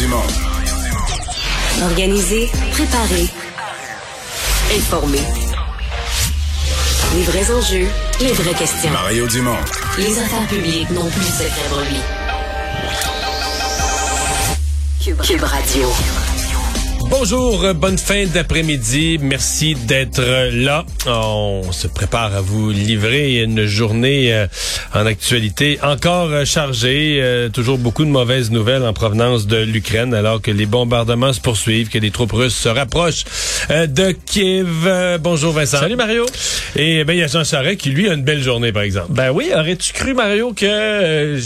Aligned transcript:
Dumont. 0.00 0.22
Organiser, 1.82 2.50
préparer, 2.72 3.28
informer. 4.74 5.20
Les 7.14 7.22
vrais 7.24 7.50
enjeux, 7.50 7.86
les 8.18 8.32
vraies 8.32 8.54
questions. 8.54 8.90
Mario 8.92 9.28
Dumont. 9.28 9.58
Les 9.98 10.18
affaires 10.18 10.46
publiques 10.48 10.88
n'ont 10.88 11.10
plus 11.10 11.20
de 11.20 11.26
secret. 11.26 12.00
Cube, 15.04 15.20
Cube 15.20 15.42
Radio. 15.42 15.92
Bonjour, 17.10 17.64
euh, 17.64 17.72
bonne 17.74 17.98
fin 17.98 18.24
d'après-midi. 18.26 19.18
Merci 19.20 19.74
d'être 19.74 20.22
là. 20.52 20.86
On 21.08 21.72
se 21.72 21.88
prépare 21.88 22.36
à 22.36 22.40
vous 22.40 22.70
livrer 22.70 23.42
une 23.42 23.64
journée 23.64 24.32
euh, 24.32 24.46
en 24.94 25.04
actualité 25.06 25.80
encore 25.82 26.28
euh, 26.30 26.44
chargée. 26.44 27.20
toujours 27.52 27.78
beaucoup 27.78 28.04
de 28.04 28.10
mauvaises 28.10 28.52
nouvelles 28.52 28.84
en 28.84 28.92
provenance 28.92 29.48
de 29.48 29.56
l'Ukraine 29.56 30.14
alors 30.14 30.40
que 30.40 30.52
les 30.52 30.66
bombardements 30.66 31.32
se 31.32 31.40
poursuivent, 31.40 31.88
que 31.88 31.98
les 31.98 32.12
troupes 32.12 32.32
russes 32.32 32.56
se 32.56 32.68
rapprochent 32.68 33.24
de 33.68 34.12
Kiev. 34.12 35.18
bonjour 35.20 35.52
Vincent. 35.52 35.80
Salut 35.80 35.96
Mario. 35.96 36.26
Et 36.76 37.02
ben 37.02 37.14
il 37.14 37.18
y 37.18 37.22
a 37.22 37.26
Jean 37.26 37.42
Charest 37.42 37.78
qui 37.80 37.90
lui 37.90 38.08
a 38.08 38.14
une 38.14 38.22
belle 38.22 38.42
journée 38.42 38.72
par 38.72 38.82
exemple. 38.82 39.08
Ben 39.10 39.30
oui, 39.32 39.50
aurais-tu 39.52 39.92
cru 39.92 40.14
Mario 40.14 40.52
que 40.52 41.38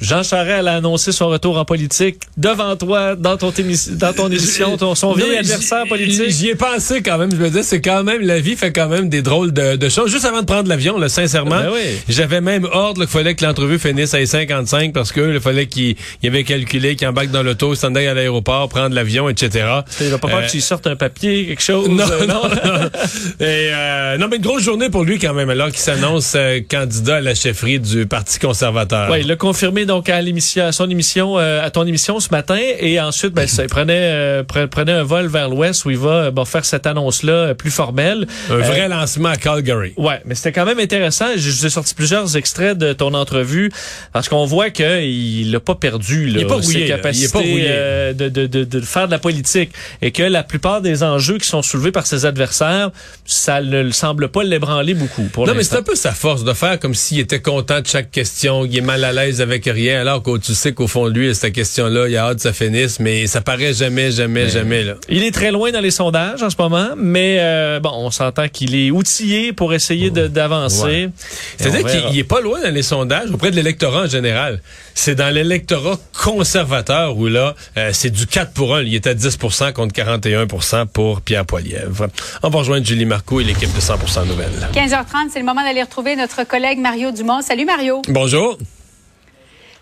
Jean 0.00 0.22
Charest 0.22 0.60
allait 0.60 0.70
annoncer 0.70 1.10
son 1.10 1.28
retour 1.28 1.58
en 1.58 1.64
politique 1.64 2.20
devant 2.36 2.76
toi 2.76 3.16
dans 3.16 3.36
ton, 3.36 3.52
dans 3.92 4.12
ton 4.12 4.30
émission, 4.30 4.76
ton 4.78 4.94
son 4.94 5.07
vieil 5.14 5.36
adversaire 5.38 5.86
politique. 5.86 6.30
J'y 6.30 6.48
ai 6.48 6.54
pensé 6.54 7.02
quand 7.02 7.18
même. 7.18 7.30
Je 7.30 7.36
me 7.36 7.48
disais, 7.48 7.62
c'est 7.62 7.80
quand 7.80 8.04
même, 8.04 8.22
la 8.22 8.40
vie 8.40 8.56
fait 8.56 8.72
quand 8.72 8.88
même 8.88 9.08
des 9.08 9.22
drôles 9.22 9.52
de, 9.52 9.76
de 9.76 9.88
choses. 9.88 10.10
Juste 10.10 10.24
avant 10.24 10.40
de 10.40 10.46
prendre 10.46 10.68
l'avion, 10.68 10.98
là, 10.98 11.08
sincèrement, 11.08 11.60
ben 11.60 11.70
oui. 11.72 11.98
j'avais 12.08 12.40
même 12.40 12.66
ordre 12.70 13.02
qu'il 13.02 13.10
fallait 13.10 13.34
que 13.34 13.44
l'entrevue 13.44 13.78
finisse 13.78 14.14
à 14.14 14.24
55 14.24 14.92
parce 14.92 15.12
que 15.12 15.34
il 15.34 15.40
fallait 15.40 15.66
qu'il 15.66 15.96
avait 16.24 16.44
calculé 16.44 16.96
qu'il 16.96 17.06
embarque 17.06 17.30
dans 17.30 17.42
l'auto, 17.42 17.74
s'en 17.74 17.94
aille 17.94 18.08
à 18.08 18.14
l'aéroport, 18.14 18.68
prendre 18.68 18.94
l'avion, 18.94 19.28
etc. 19.28 19.66
Il 20.00 20.08
va 20.08 20.18
pas 20.18 20.28
falloir 20.28 20.44
euh, 20.44 20.48
qu'il 20.48 20.62
sorte 20.62 20.86
un 20.86 20.96
papier, 20.96 21.46
quelque 21.46 21.62
chose. 21.62 21.88
Non, 21.98 22.04
non, 22.06 22.26
non? 22.26 22.42
Et, 23.40 23.70
euh, 23.72 24.18
non, 24.18 24.28
mais 24.28 24.36
une 24.36 24.42
grosse 24.42 24.62
journée 24.62 24.90
pour 24.90 25.04
lui 25.04 25.18
quand 25.18 25.34
même, 25.34 25.50
alors 25.50 25.68
qu'il 25.68 25.78
s'annonce 25.78 26.34
euh, 26.36 26.60
candidat 26.68 27.16
à 27.16 27.20
la 27.20 27.34
chefferie 27.34 27.80
du 27.80 28.06
Parti 28.06 28.38
conservateur. 28.38 29.10
Oui, 29.10 29.18
il 29.20 29.26
l'a 29.26 29.36
confirmé 29.36 29.86
donc 29.86 30.08
à 30.08 30.20
l'émission, 30.20 30.64
à 30.64 30.72
son 30.72 30.88
émission, 30.88 31.38
euh, 31.38 31.64
à 31.64 31.70
ton 31.70 31.86
émission 31.86 32.20
ce 32.20 32.28
matin, 32.30 32.58
et 32.78 33.00
ensuite, 33.00 33.32
ben, 33.32 33.46
ça, 33.46 33.64
il 33.64 33.68
prenait, 33.68 34.42
prenait 34.70 34.97
un 34.98 35.04
vol 35.04 35.26
vers 35.26 35.48
l'ouest 35.48 35.84
où 35.84 35.90
il 35.90 35.98
va 35.98 36.30
bon, 36.30 36.44
faire 36.44 36.64
cette 36.64 36.86
annonce-là 36.86 37.32
euh, 37.32 37.54
plus 37.54 37.70
formelle. 37.70 38.26
Un 38.50 38.56
vrai 38.56 38.82
euh, 38.82 38.88
lancement 38.88 39.30
à 39.30 39.36
Calgary. 39.36 39.94
Ouais, 39.96 40.20
mais 40.24 40.34
c'était 40.34 40.52
quand 40.52 40.66
même 40.66 40.78
intéressant. 40.78 41.26
Je 41.36 41.50
vous 41.50 41.66
ai 41.66 41.70
sorti 41.70 41.94
plusieurs 41.94 42.36
extraits 42.36 42.76
de 42.76 42.92
ton 42.92 43.14
entrevue 43.14 43.70
parce 44.12 44.28
qu'on 44.28 44.44
voit 44.44 44.70
qu'il 44.70 45.50
n'a 45.50 45.60
pas 45.60 45.74
perdu 45.74 46.26
là, 46.26 46.38
il 46.38 46.42
est 46.42 46.46
pas 46.46 46.56
rouillé, 46.56 46.82
ses 46.82 46.86
capacités 46.88 47.38
il 47.44 47.60
est 47.60 47.66
pas 47.66 47.72
euh, 47.72 48.12
de, 48.12 48.28
de, 48.28 48.46
de, 48.46 48.64
de, 48.64 48.80
faire 48.80 49.06
de 49.06 49.12
la 49.12 49.18
politique 49.18 49.70
et 50.02 50.10
que 50.10 50.22
la 50.22 50.42
plupart 50.42 50.80
des 50.80 51.02
enjeux 51.02 51.38
qui 51.38 51.46
sont 51.46 51.62
soulevés 51.62 51.92
par 51.92 52.06
ses 52.06 52.26
adversaires, 52.26 52.90
ça 53.24 53.60
ne 53.60 53.90
semble 53.90 54.28
pas 54.28 54.42
l'ébranler 54.42 54.94
beaucoup. 54.94 55.24
Pour 55.32 55.46
non, 55.46 55.54
mais 55.54 55.62
c'est 55.62 55.76
un 55.76 55.82
peu 55.82 55.94
sa 55.94 56.12
force 56.12 56.44
de 56.44 56.52
faire 56.52 56.78
comme 56.78 56.94
s'il 56.94 57.20
était 57.20 57.40
content 57.40 57.80
de 57.80 57.86
chaque 57.86 58.10
question, 58.10 58.66
qu'il 58.66 58.78
est 58.78 58.80
mal 58.80 59.04
à 59.04 59.12
l'aise 59.12 59.40
avec 59.40 59.64
rien, 59.66 60.00
alors 60.00 60.22
que 60.22 60.36
tu 60.38 60.54
sais 60.54 60.72
qu'au 60.72 60.86
fond 60.86 61.08
de 61.08 61.18
lui, 61.18 61.34
cette 61.34 61.52
question-là, 61.52 62.08
il 62.08 62.16
a 62.16 62.26
hâte 62.26 62.36
que 62.36 62.42
ça 62.42 62.52
finisse, 62.52 63.00
mais 63.00 63.26
ça 63.26 63.40
paraît 63.40 63.74
jamais, 63.74 64.10
jamais, 64.10 64.48
jamais. 64.48 64.77
Là. 64.84 64.94
Il 65.08 65.22
est 65.22 65.30
très 65.30 65.50
loin 65.50 65.70
dans 65.70 65.80
les 65.80 65.90
sondages 65.90 66.42
en 66.42 66.50
ce 66.50 66.56
moment, 66.58 66.88
mais 66.96 67.38
euh, 67.40 67.80
bon, 67.80 67.90
on 67.94 68.10
s'entend 68.10 68.48
qu'il 68.48 68.74
est 68.74 68.90
outillé 68.90 69.52
pour 69.52 69.74
essayer 69.74 70.10
d'avancer. 70.10 71.10
C'est-à-dire 71.56 71.86
qu'il 71.86 72.18
est 72.18 72.24
pas 72.24 72.40
loin 72.40 72.60
dans 72.62 72.72
les 72.72 72.82
sondages 72.82 73.30
auprès 73.30 73.50
de 73.50 73.56
l'électorat 73.56 74.02
en 74.02 74.08
général. 74.08 74.60
C'est 74.94 75.14
dans 75.14 75.32
l'électorat 75.32 75.98
conservateur 76.12 77.16
où 77.16 77.26
là, 77.28 77.54
euh, 77.76 77.90
c'est 77.92 78.10
du 78.10 78.26
4 78.26 78.52
pour 78.52 78.76
1. 78.76 78.82
Il 78.82 78.94
est 78.94 79.06
à 79.06 79.14
10% 79.14 79.72
contre 79.72 79.94
41% 79.94 80.86
pour 80.86 81.20
Pierre 81.20 81.44
Poilievre. 81.44 82.08
On 82.42 82.48
va 82.48 82.58
rejoindre 82.58 82.86
Julie 82.86 83.06
Marco 83.06 83.40
et 83.40 83.44
l'équipe 83.44 83.74
de 83.74 83.80
100% 83.80 84.26
Nouvelles. 84.26 84.68
15h30, 84.72 85.30
c'est 85.32 85.38
le 85.38 85.44
moment 85.44 85.62
d'aller 85.62 85.82
retrouver 85.82 86.16
notre 86.16 86.44
collègue 86.44 86.78
Mario 86.78 87.10
Dumont. 87.12 87.42
Salut 87.42 87.64
Mario. 87.64 88.02
Bonjour. 88.08 88.58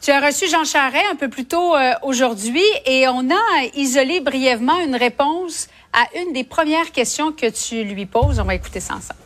Tu 0.07 0.13
as 0.13 0.25
reçu 0.25 0.49
Jean 0.49 0.63
Charret 0.63 1.03
un 1.11 1.17
peu 1.17 1.29
plus 1.29 1.47
tôt 1.47 1.75
euh, 1.75 1.91
aujourd'hui 2.05 2.63
et 2.85 3.09
on 3.09 3.29
a 3.29 3.65
isolé 3.75 4.21
brièvement 4.21 4.79
une 4.79 4.95
réponse 4.95 5.67
à 5.93 6.05
une 6.21 6.33
des 6.33 6.45
premières 6.45 6.93
questions 6.93 7.33
que 7.33 7.51
tu 7.51 7.83
lui 7.83 8.07
poses. 8.07 8.39
On 8.39 8.45
va 8.45 8.55
écouter 8.55 8.79
ça 8.79 8.95
ensemble. 8.95 9.19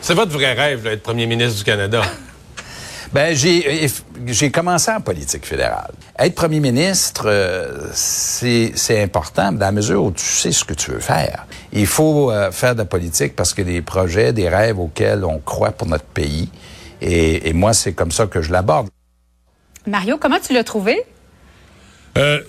C'est 0.00 0.14
votre 0.14 0.32
vrai 0.32 0.54
rêve 0.54 0.82
d'être 0.82 1.02
premier 1.02 1.26
ministre 1.26 1.58
du 1.58 1.64
Canada. 1.64 2.00
Ben, 3.12 3.34
j'ai 3.34 4.50
commencé 4.52 4.88
en 4.92 5.00
politique 5.00 5.44
fédérale. 5.44 5.90
Être 6.16 6.36
premier 6.36 6.60
ministre, 6.60 7.24
euh, 7.26 7.90
c'est 7.92 9.02
important 9.02 9.50
dans 9.50 9.58
la 9.58 9.72
mesure 9.72 10.04
où 10.04 10.12
tu 10.12 10.24
sais 10.24 10.52
ce 10.52 10.64
que 10.64 10.74
tu 10.74 10.92
veux 10.92 11.00
faire. 11.00 11.44
Il 11.72 11.88
faut 11.88 12.30
euh, 12.30 12.52
faire 12.52 12.74
de 12.74 12.78
la 12.78 12.84
politique 12.84 13.34
parce 13.34 13.52
que 13.52 13.62
des 13.62 13.82
projets, 13.82 14.32
des 14.32 14.48
rêves 14.48 14.78
auxquels 14.78 15.24
on 15.24 15.40
croit 15.40 15.72
pour 15.72 15.88
notre 15.88 16.04
pays, 16.04 16.50
et, 17.00 17.52
moi, 17.52 17.72
c'est 17.72 17.92
comme 17.92 18.10
ça 18.10 18.26
que 18.26 18.42
je 18.42 18.52
l'aborde. 18.52 18.88
Mario, 19.86 20.18
comment 20.18 20.38
tu 20.38 20.52
l'as 20.52 20.64
trouvé? 20.64 21.04
Euh, 22.18 22.40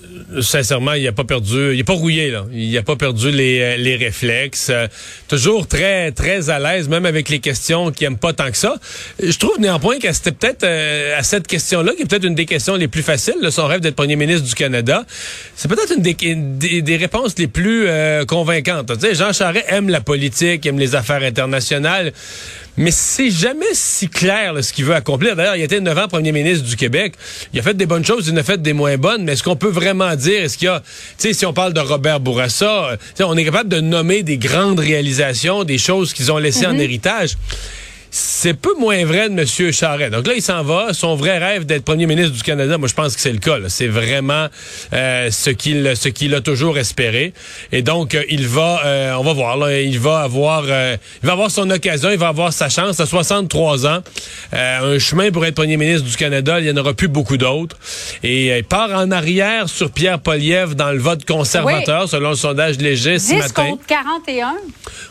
sincèrement, 0.41 0.94
il 0.94 1.07
a 1.07 1.12
pas 1.12 1.23
perdu, 1.23 1.75
il 1.75 1.81
a 1.81 1.84
pas 1.84 1.94
rouillé 1.94 2.31
là. 2.31 2.45
Il 2.51 2.75
a 2.78 2.81
pas 2.81 2.95
perdu 2.95 3.29
les, 3.29 3.59
euh, 3.59 3.78
les 3.78 3.95
réflexes. 3.95 4.69
Euh, 4.72 4.88
toujours 5.28 5.67
très 5.67 6.12
très 6.12 6.50
à 6.50 6.57
l'aise, 6.57 6.89
même 6.89 7.06
avec 7.06 7.29
les 7.29 7.39
questions 7.39 7.91
qu'il 7.91 8.07
aime 8.07 8.17
pas 8.17 8.34
tant 8.34 8.50
que 8.50 8.57
ça. 8.57 8.75
Je 9.22 9.38
trouve 9.38 9.59
néanmoins 9.59 10.00
que 10.00 10.12
c'était 10.12 10.31
peut-être 10.31 10.66
à 10.66 11.22
cette 11.22 11.45
question-là, 11.45 11.94
qui 11.94 12.01
est 12.01 12.06
peut-être 12.06 12.25
une 12.25 12.33
des 12.33 12.47
questions 12.47 12.75
les 12.75 12.88
plus 12.88 13.03
faciles, 13.03 13.39
de 13.41 13.51
son 13.51 13.68
rêve 13.68 13.81
d'être 13.81 13.95
premier 13.95 14.16
ministre 14.16 14.47
du 14.47 14.56
Canada. 14.56 15.06
C'est 15.56 15.68
peut-être 15.68 15.94
une 15.95 16.01
des, 16.01 16.81
des, 16.81 16.97
réponses 16.97 17.38
les 17.38 17.47
plus 17.47 17.88
convaincantes. 18.28 18.91
Tu 19.00 19.00
sais, 19.00 19.16
Jean 19.16 19.31
Charest 19.31 19.66
aime 19.69 19.89
la 19.89 20.01
politique, 20.01 20.66
aime 20.66 20.79
les 20.79 20.95
affaires 20.95 21.22
internationales 21.22 22.13
mais 22.78 22.92
c'est 22.92 23.30
jamais 23.30 23.74
si 23.74 24.08
clair 24.08 24.56
ce 24.64 24.72
qu'il 24.74 24.86
veut 24.86 24.96
accomplir. 24.96 25.36
D'ailleurs, 25.36 25.56
il 25.56 25.64
était 25.64 25.80
9 25.80 25.98
ans 25.98 26.08
premier 26.08 26.32
ministre 26.32 26.66
du 26.66 26.76
Québec. 26.76 27.14
Il 27.54 27.59
a 27.59 27.64
fait 27.64 27.76
des 27.76 27.86
bonnes 27.86 28.06
choses, 28.06 28.28
il 28.28 28.34
en 28.34 28.38
a 28.38 28.44
fait 28.44 28.62
des 28.62 28.74
moins 28.74 28.98
bonnes, 28.98 29.24
mais 29.24 29.34
est-ce 29.34 29.44
qu'on 29.44 29.56
peut 29.56 29.70
vraiment 29.70 30.16
dire, 30.16 30.44
est-ce 30.44 30.58
qu'il 30.58 30.68
y 30.68 30.70
a, 30.70 30.80
tu 30.80 30.86
sais, 31.18 31.34
si 31.34 31.46
on 31.46 31.54
parle 31.54 31.74
de 31.74 31.80
Robert 31.80 32.20
Bourassa, 32.20 32.92
euh, 32.92 32.98
on 33.20 33.38
est 33.38 33.46
capable 33.46 33.70
de 33.70 33.81
nommer 33.81 34.24
des 34.24 34.38
grandes 34.38 34.80
réalisations, 34.80 35.64
des 35.64 35.78
choses 35.78 36.14
qu'ils 36.14 36.31
ont 36.31 36.38
laissées 36.38 36.66
en 36.66 36.74
mm-hmm. 36.74 36.81
héritage? 36.81 37.38
C'est 38.14 38.54
peu 38.56 38.74
moins 38.78 39.06
vrai 39.06 39.30
de 39.30 39.40
M. 39.40 39.72
Charest. 39.72 40.12
Donc 40.12 40.28
là, 40.28 40.34
il 40.36 40.42
s'en 40.42 40.64
va. 40.64 40.92
Son 40.92 41.16
vrai 41.16 41.38
rêve 41.38 41.66
d'être 41.66 41.86
premier 41.86 42.08
ministre 42.08 42.34
du 42.34 42.44
Canada, 42.44 42.78
moi, 42.78 42.90
je 42.90 42.94
pense 42.94 43.16
que 43.16 43.22
c'est 43.22 43.32
le 43.32 43.38
cas. 43.40 43.58
C'est 43.70 43.88
vraiment 43.88 44.48
euh, 44.92 45.32
ce 45.32 45.50
qu'il 45.50 45.94
ce 45.96 46.10
qu'il 46.10 46.36
a 46.36 46.42
toujours 46.42 46.78
espéré. 46.78 47.34
Et 47.72 47.82
donc, 47.82 48.14
euh, 48.14 48.24
il 48.30 48.46
va, 48.48 48.82
euh, 48.84 49.14
on 49.14 49.24
va 49.24 49.32
voir. 49.32 49.56
Là, 49.56 49.80
il 49.80 49.98
va 49.98 50.20
avoir, 50.20 50.66
il 50.66 51.26
va 51.26 51.32
avoir 51.32 51.50
son 51.50 51.70
occasion. 51.70 52.10
Il 52.12 52.18
va 52.18 52.28
avoir 52.28 52.52
sa 52.52 52.68
chance. 52.68 53.00
À 53.00 53.06
63 53.06 53.88
ans, 53.88 54.00
un 54.52 55.00
chemin 55.00 55.32
pour 55.32 55.46
être 55.46 55.56
premier 55.56 55.78
ministre 55.78 56.06
du 56.06 56.18
Canada, 56.18 56.60
il 56.60 56.66
n'y 56.66 56.72
en 56.72 56.82
aura 56.82 56.94
plus 56.94 57.08
beaucoup 57.08 57.38
d'autres. 57.38 57.78
Et 58.24 58.58
il 58.58 58.64
part 58.66 58.92
en 58.92 59.10
arrière 59.12 59.70
sur 59.70 59.90
Pierre 59.90 60.20
Poliev 60.20 60.76
dans 60.76 60.92
le 60.92 61.00
vote 61.00 61.24
conservateur, 61.24 62.10
selon 62.10 62.32
le 62.32 62.36
sondage 62.36 62.78
léger 62.78 63.20
ce 63.20 63.28
10 63.28 63.36
matin. 63.36 63.70
contre 63.70 63.86
41. 63.86 64.56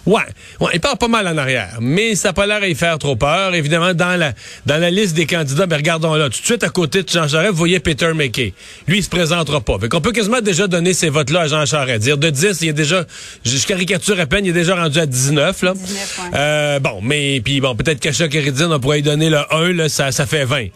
Ouais, 0.07 0.23
ouais, 0.61 0.71
il 0.75 0.81
part 0.81 0.99
pas 0.99 1.09
mal 1.09 1.27
en 1.29 1.37
arrière, 1.39 1.79
mais 1.81 2.15
ça 2.15 2.29
n'a 2.29 2.33
pas 2.33 2.47
l'air 2.47 2.63
à 2.63 2.67
y 2.67 2.75
faire 2.75 2.90
trop 2.99 3.17
peur. 3.17 3.55
Évidemment, 3.55 3.95
dans 3.95 4.19
la, 4.19 4.33
dans 4.67 4.81
la 4.81 4.91
liste 4.91 5.15
des 5.15 5.27
candidats, 5.27 5.67
ben 5.67 5.77
regardons 5.77 6.15
là, 6.15 6.25
tout 6.25 6.41
de 6.41 6.45
suite 6.45 6.65
à 6.65 6.69
côté 6.69 7.03
de 7.03 7.09
Jean 7.09 7.29
Charest, 7.29 7.53
vous 7.53 7.59
voyez 7.59 7.81
Peter 7.81 8.13
McKay. 8.15 8.53
Lui, 8.87 8.99
il 8.99 9.05
se 9.05 9.09
présentera 9.09 9.61
pas. 9.61 9.79
Fait 9.79 9.89
qu'on 9.89 10.01
peut 10.01 10.13
quasiment 10.13 10.41
déjà 10.41 10.67
donner 10.67 10.93
ces 10.93 11.09
votes-là 11.09 11.43
à 11.43 11.47
Jean 11.47 11.67
Charest. 11.67 12.03
Dire 12.03 12.19
de 12.19 12.31
10, 12.31 12.59
il 12.63 12.69
est 12.69 12.73
déjà, 12.73 13.05
je 13.45 13.67
caricature 13.67 14.19
à 14.19 14.27
peine, 14.27 14.45
il 14.45 14.51
est 14.51 14.55
déjà 14.55 14.75
rendu 14.75 14.99
à 14.99 15.07
19, 15.07 15.63
là. 15.63 15.73
19, 15.75 16.19
ouais. 16.19 16.39
euh, 16.39 16.79
bon, 16.81 17.01
mais 17.03 17.41
puis 17.41 17.61
bon, 17.61 17.75
peut-être 17.77 18.01
qu'à 18.01 18.13
chaque 18.13 18.37
on 18.61 18.81
pourrait 18.81 19.01
y 19.01 19.03
donner 19.03 19.31
le 19.31 19.41
1, 19.51 19.73
là, 19.73 19.89
ça, 19.89 20.13
ça 20.13 20.27
fait 20.27 20.45
20 20.45 20.67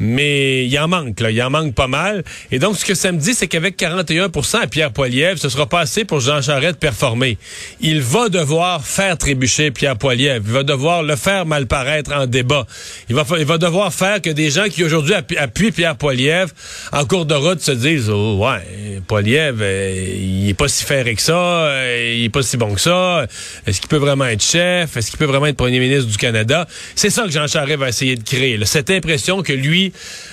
mais 0.00 0.66
il 0.66 0.78
en 0.78 0.88
manque, 0.88 1.20
là. 1.20 1.30
Il 1.30 1.42
en 1.42 1.50
manque 1.50 1.74
pas 1.74 1.88
mal. 1.88 2.24
Et 2.50 2.58
donc, 2.58 2.76
ce 2.76 2.84
que 2.84 2.94
ça 2.94 3.12
me 3.12 3.18
dit, 3.18 3.34
c'est 3.34 3.46
qu'avec 3.46 3.78
41% 3.78 4.58
à 4.58 4.66
Pierre 4.66 4.92
Poilievre, 4.92 5.38
ce 5.38 5.48
sera 5.48 5.66
pas 5.66 5.80
assez 5.80 6.04
pour 6.04 6.20
Jean 6.20 6.42
Charest 6.42 6.74
de 6.74 6.78
performer. 6.78 7.38
Il 7.80 8.00
va 8.00 8.28
devoir 8.28 8.84
faire 8.84 9.16
trébucher 9.16 9.70
Pierre 9.70 9.96
Poilievre. 9.96 10.44
Il 10.46 10.52
va 10.52 10.62
devoir 10.62 11.02
le 11.02 11.16
faire 11.16 11.46
mal 11.46 11.66
paraître 11.66 12.12
en 12.12 12.26
débat. 12.26 12.66
Il 13.08 13.14
va, 13.14 13.24
il 13.38 13.44
va 13.44 13.58
devoir 13.58 13.92
faire 13.92 14.20
que 14.20 14.30
des 14.30 14.50
gens 14.50 14.68
qui 14.68 14.84
aujourd'hui 14.84 15.14
appuient 15.14 15.72
Pierre 15.72 15.96
Poilievre 15.96 16.50
en 16.92 17.04
cours 17.04 17.26
de 17.26 17.34
route 17.34 17.60
se 17.60 17.72
disent, 17.72 18.10
oh, 18.10 18.38
ouais, 18.38 19.00
Poilievre, 19.06 19.58
euh, 19.60 20.16
il 20.18 20.48
est 20.48 20.54
pas 20.54 20.68
si 20.68 20.84
ferré 20.84 21.14
que 21.14 21.22
ça, 21.22 21.36
euh, 21.36 22.14
il 22.16 22.24
est 22.24 22.28
pas 22.28 22.42
si 22.42 22.56
bon 22.56 22.74
que 22.74 22.80
ça. 22.80 23.26
Est-ce 23.66 23.80
qu'il 23.80 23.88
peut 23.88 23.96
vraiment 23.96 24.26
être 24.26 24.42
chef? 24.42 24.96
Est-ce 24.96 25.10
qu'il 25.10 25.18
peut 25.18 25.24
vraiment 25.24 25.46
être 25.46 25.56
premier 25.56 25.80
ministre 25.80 26.10
du 26.10 26.16
Canada? 26.16 26.66
C'est 26.94 27.10
ça 27.10 27.24
que 27.24 27.30
Jean 27.30 27.46
Charest 27.46 27.78
va 27.78 27.88
essayer 27.88 28.16
de 28.16 28.22
créer. 28.22 28.58
Cette 28.64 28.90
impression 28.90 29.42
que 29.42 29.52
lui, 29.52 29.85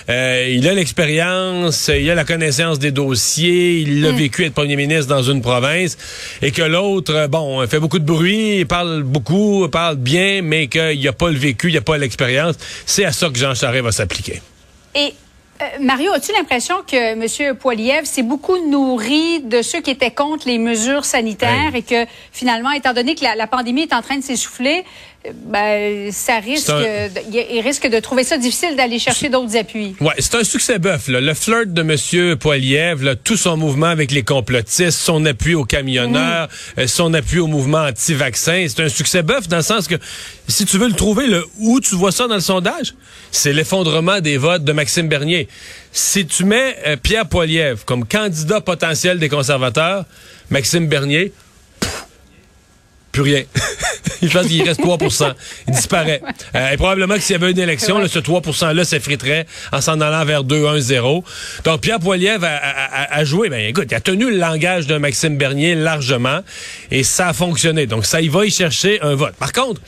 euh, 0.08 0.48
il 0.50 0.68
a 0.68 0.74
l'expérience, 0.74 1.88
il 1.88 2.08
a 2.10 2.14
la 2.14 2.24
connaissance 2.24 2.78
des 2.78 2.90
dossiers, 2.90 3.80
il 3.80 4.04
a 4.06 4.12
mm. 4.12 4.16
vécu 4.16 4.44
être 4.44 4.54
premier 4.54 4.76
ministre 4.76 5.06
dans 5.06 5.22
une 5.22 5.42
province, 5.42 5.96
et 6.42 6.50
que 6.50 6.62
l'autre, 6.62 7.14
euh, 7.14 7.28
bon, 7.28 7.66
fait 7.66 7.80
beaucoup 7.80 7.98
de 7.98 8.04
bruit, 8.04 8.64
parle 8.64 9.02
beaucoup, 9.02 9.68
parle 9.68 9.96
bien, 9.96 10.42
mais 10.42 10.68
qu'il 10.68 10.98
n'y 10.98 11.08
a 11.08 11.12
pas 11.12 11.30
le 11.30 11.38
vécu, 11.38 11.68
il 11.68 11.72
n'y 11.72 11.78
a 11.78 11.82
pas 11.82 11.98
l'expérience. 11.98 12.56
C'est 12.86 13.04
à 13.04 13.12
ça 13.12 13.28
que 13.28 13.38
Jean 13.38 13.54
Charest 13.54 13.84
va 13.84 13.92
s'appliquer. 13.92 14.40
Et 14.94 15.14
Euh, 15.62 15.66
Mario, 15.80 16.10
as-tu 16.12 16.32
l'impression 16.32 16.74
que 16.84 16.96
M. 16.96 17.56
Poiliev 17.56 18.04
s'est 18.06 18.24
beaucoup 18.24 18.58
nourri 18.68 19.40
de 19.40 19.62
ceux 19.62 19.80
qui 19.80 19.90
étaient 19.90 20.10
contre 20.10 20.48
les 20.48 20.58
mesures 20.58 21.04
sanitaires 21.04 21.74
et 21.74 21.82
que 21.82 22.06
finalement, 22.32 22.72
étant 22.72 22.92
donné 22.92 23.14
que 23.14 23.22
la, 23.22 23.36
la 23.36 23.46
pandémie 23.46 23.82
est 23.82 23.92
en 23.92 24.02
train 24.02 24.18
de 24.18 24.24
s'essouffler, 24.24 24.80
euh, 24.80 24.82
ben, 25.46 26.12
ça 26.12 26.38
risque, 26.38 26.68
un- 26.68 27.08
de- 27.08 27.52
il 27.52 27.60
risque 27.60 27.88
de 27.88 27.98
trouver 28.00 28.24
ça 28.24 28.36
difficile 28.36 28.76
d'aller 28.76 28.98
chercher 28.98 29.28
d'autres 29.28 29.56
appuis. 29.56 29.96
Ouais, 30.00 30.12
c'est 30.18 30.34
un 30.34 30.44
succès 30.44 30.78
bœuf. 30.78 31.08
Là. 31.08 31.20
Le 31.20 31.32
flirt 31.34 31.66
de 31.72 31.82
Monsieur 31.82 32.36
Poiliev, 32.36 33.02
là, 33.02 33.16
tout 33.16 33.36
son 33.36 33.56
mouvement 33.56 33.86
avec 33.86 34.10
les 34.10 34.22
complotistes, 34.22 34.90
son 34.98 35.24
appui 35.24 35.54
aux 35.54 35.64
camionneurs, 35.64 36.48
euh, 36.78 36.86
son 36.86 37.14
appui 37.14 37.38
au 37.38 37.46
mouvement 37.46 37.84
anti-vaccin, 37.86 38.66
c'est 38.68 38.82
un 38.82 38.88
succès 38.88 39.22
bœuf 39.22 39.48
dans 39.48 39.56
le 39.58 39.62
sens 39.62 39.88
que 39.88 39.94
si 40.48 40.66
tu 40.66 40.76
veux 40.78 40.88
le 40.88 40.94
trouver, 40.94 41.26
le 41.26 41.44
où 41.58 41.80
tu 41.80 41.94
vois 41.94 42.12
ça 42.12 42.26
dans 42.28 42.34
le 42.34 42.40
sondage, 42.40 42.94
c'est 43.30 43.52
l'effondrement 43.52 44.20
des 44.20 44.36
votes 44.36 44.64
de 44.64 44.72
Maxime 44.72 45.08
Bernier. 45.08 45.48
Si 45.92 46.26
tu 46.26 46.44
mets 46.44 46.76
euh, 46.86 46.96
Pierre 47.02 47.26
Poiliev 47.26 47.84
comme 47.86 48.04
candidat 48.04 48.60
potentiel 48.60 49.18
des 49.18 49.28
conservateurs, 49.28 50.04
Maxime 50.50 50.86
Bernier, 50.88 51.32
plus 53.14 53.22
rien. 53.22 53.42
Je 54.22 54.28
pense 54.28 54.46
qu'il 54.46 54.62
reste 54.62 54.80
3% 54.80 55.32
Il 55.68 55.74
disparaît. 55.74 56.20
Euh, 56.56 56.70
et 56.70 56.76
probablement 56.76 57.14
que 57.16 57.20
s'il 57.20 57.32
y 57.32 57.34
avait 57.36 57.50
une 57.50 57.58
élection, 57.58 57.98
là, 57.98 58.06
ce 58.06 58.18
3 58.20 58.40
%-là 58.42 58.84
s'effriterait 58.84 59.44
en 59.72 59.80
s'en 59.80 60.00
allant 60.00 60.24
vers 60.24 60.44
2-1-0. 60.44 61.24
Donc, 61.64 61.80
Pierre 61.80 61.98
Poiliev 61.98 62.44
a, 62.44 62.48
a- 62.56 63.02
a- 63.02 63.14
a 63.18 63.24
joué. 63.24 63.48
Ben, 63.48 63.66
écoute, 63.66 63.86
il 63.90 63.94
a 63.94 64.00
tenu 64.00 64.30
le 64.30 64.36
langage 64.36 64.86
de 64.86 64.96
Maxime 64.96 65.36
Bernier 65.36 65.74
largement 65.74 66.40
et 66.92 67.02
ça 67.02 67.28
a 67.28 67.32
fonctionné. 67.32 67.86
Donc, 67.86 68.06
ça, 68.06 68.20
il 68.20 68.30
va 68.30 68.46
y 68.46 68.50
chercher 68.52 69.00
un 69.02 69.16
vote. 69.16 69.34
Par 69.36 69.52
contre, 69.52 69.80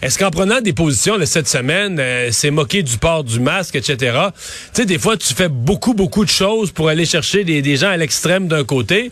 est-ce 0.00 0.16
qu'en 0.18 0.30
prenant 0.30 0.60
des 0.60 0.72
positions 0.72 1.16
là, 1.16 1.26
cette 1.26 1.48
semaine, 1.48 1.98
euh, 1.98 2.28
c'est 2.30 2.52
moqué 2.52 2.84
du 2.84 2.98
port 2.98 3.24
du 3.24 3.40
masque, 3.40 3.74
etc., 3.74 3.96
tu 3.96 4.82
sais, 4.82 4.84
des 4.86 4.98
fois, 4.98 5.16
tu 5.16 5.34
fais 5.34 5.48
beaucoup, 5.48 5.94
beaucoup 5.94 6.24
de 6.24 6.30
choses 6.30 6.70
pour 6.70 6.88
aller 6.88 7.04
chercher 7.04 7.42
des, 7.42 7.62
des 7.62 7.76
gens 7.76 7.90
à 7.90 7.96
l'extrême 7.96 8.46
d'un 8.46 8.64
côté. 8.64 9.10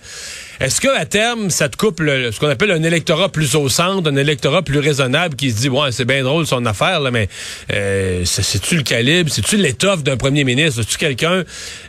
Est-ce 0.61 0.81
que 0.81 0.89
à 0.95 1.07
terme, 1.07 1.49
ça 1.49 1.71
te 1.71 1.77
coupe 1.79 2.01
le- 2.01 2.31
ce 2.33 2.39
qu'on 2.39 2.49
appelle 2.49 2.71
un 2.71 2.83
électorat 2.83 3.31
plus 3.31 3.55
au 3.55 3.71
centre, 3.71 4.11
un 4.11 4.17
électorat 4.17 4.61
plus 4.63 4.79
raisonnable 4.79 5.35
qui 5.35 5.51
se 5.51 5.57
dit, 5.57 5.69
ouais, 5.71 5.91
c'est 5.91 6.05
bien 6.05 6.23
drôle 6.23 6.47
son 6.47 6.67
affaire, 6.67 7.01
là, 7.01 7.11
mais 7.11 7.29
euh, 7.73 8.23
c'est- 8.27 8.43
c'est-tu 8.43 8.77
le 8.77 8.83
calibre, 8.83 9.31
c'est-tu 9.33 9.57
l'étoffe 9.57 10.03
d'un 10.03 10.19
premier 10.19 10.45
ministre, 10.45 10.83
c'est-tu 10.83 10.99
quelqu'un 10.99 11.45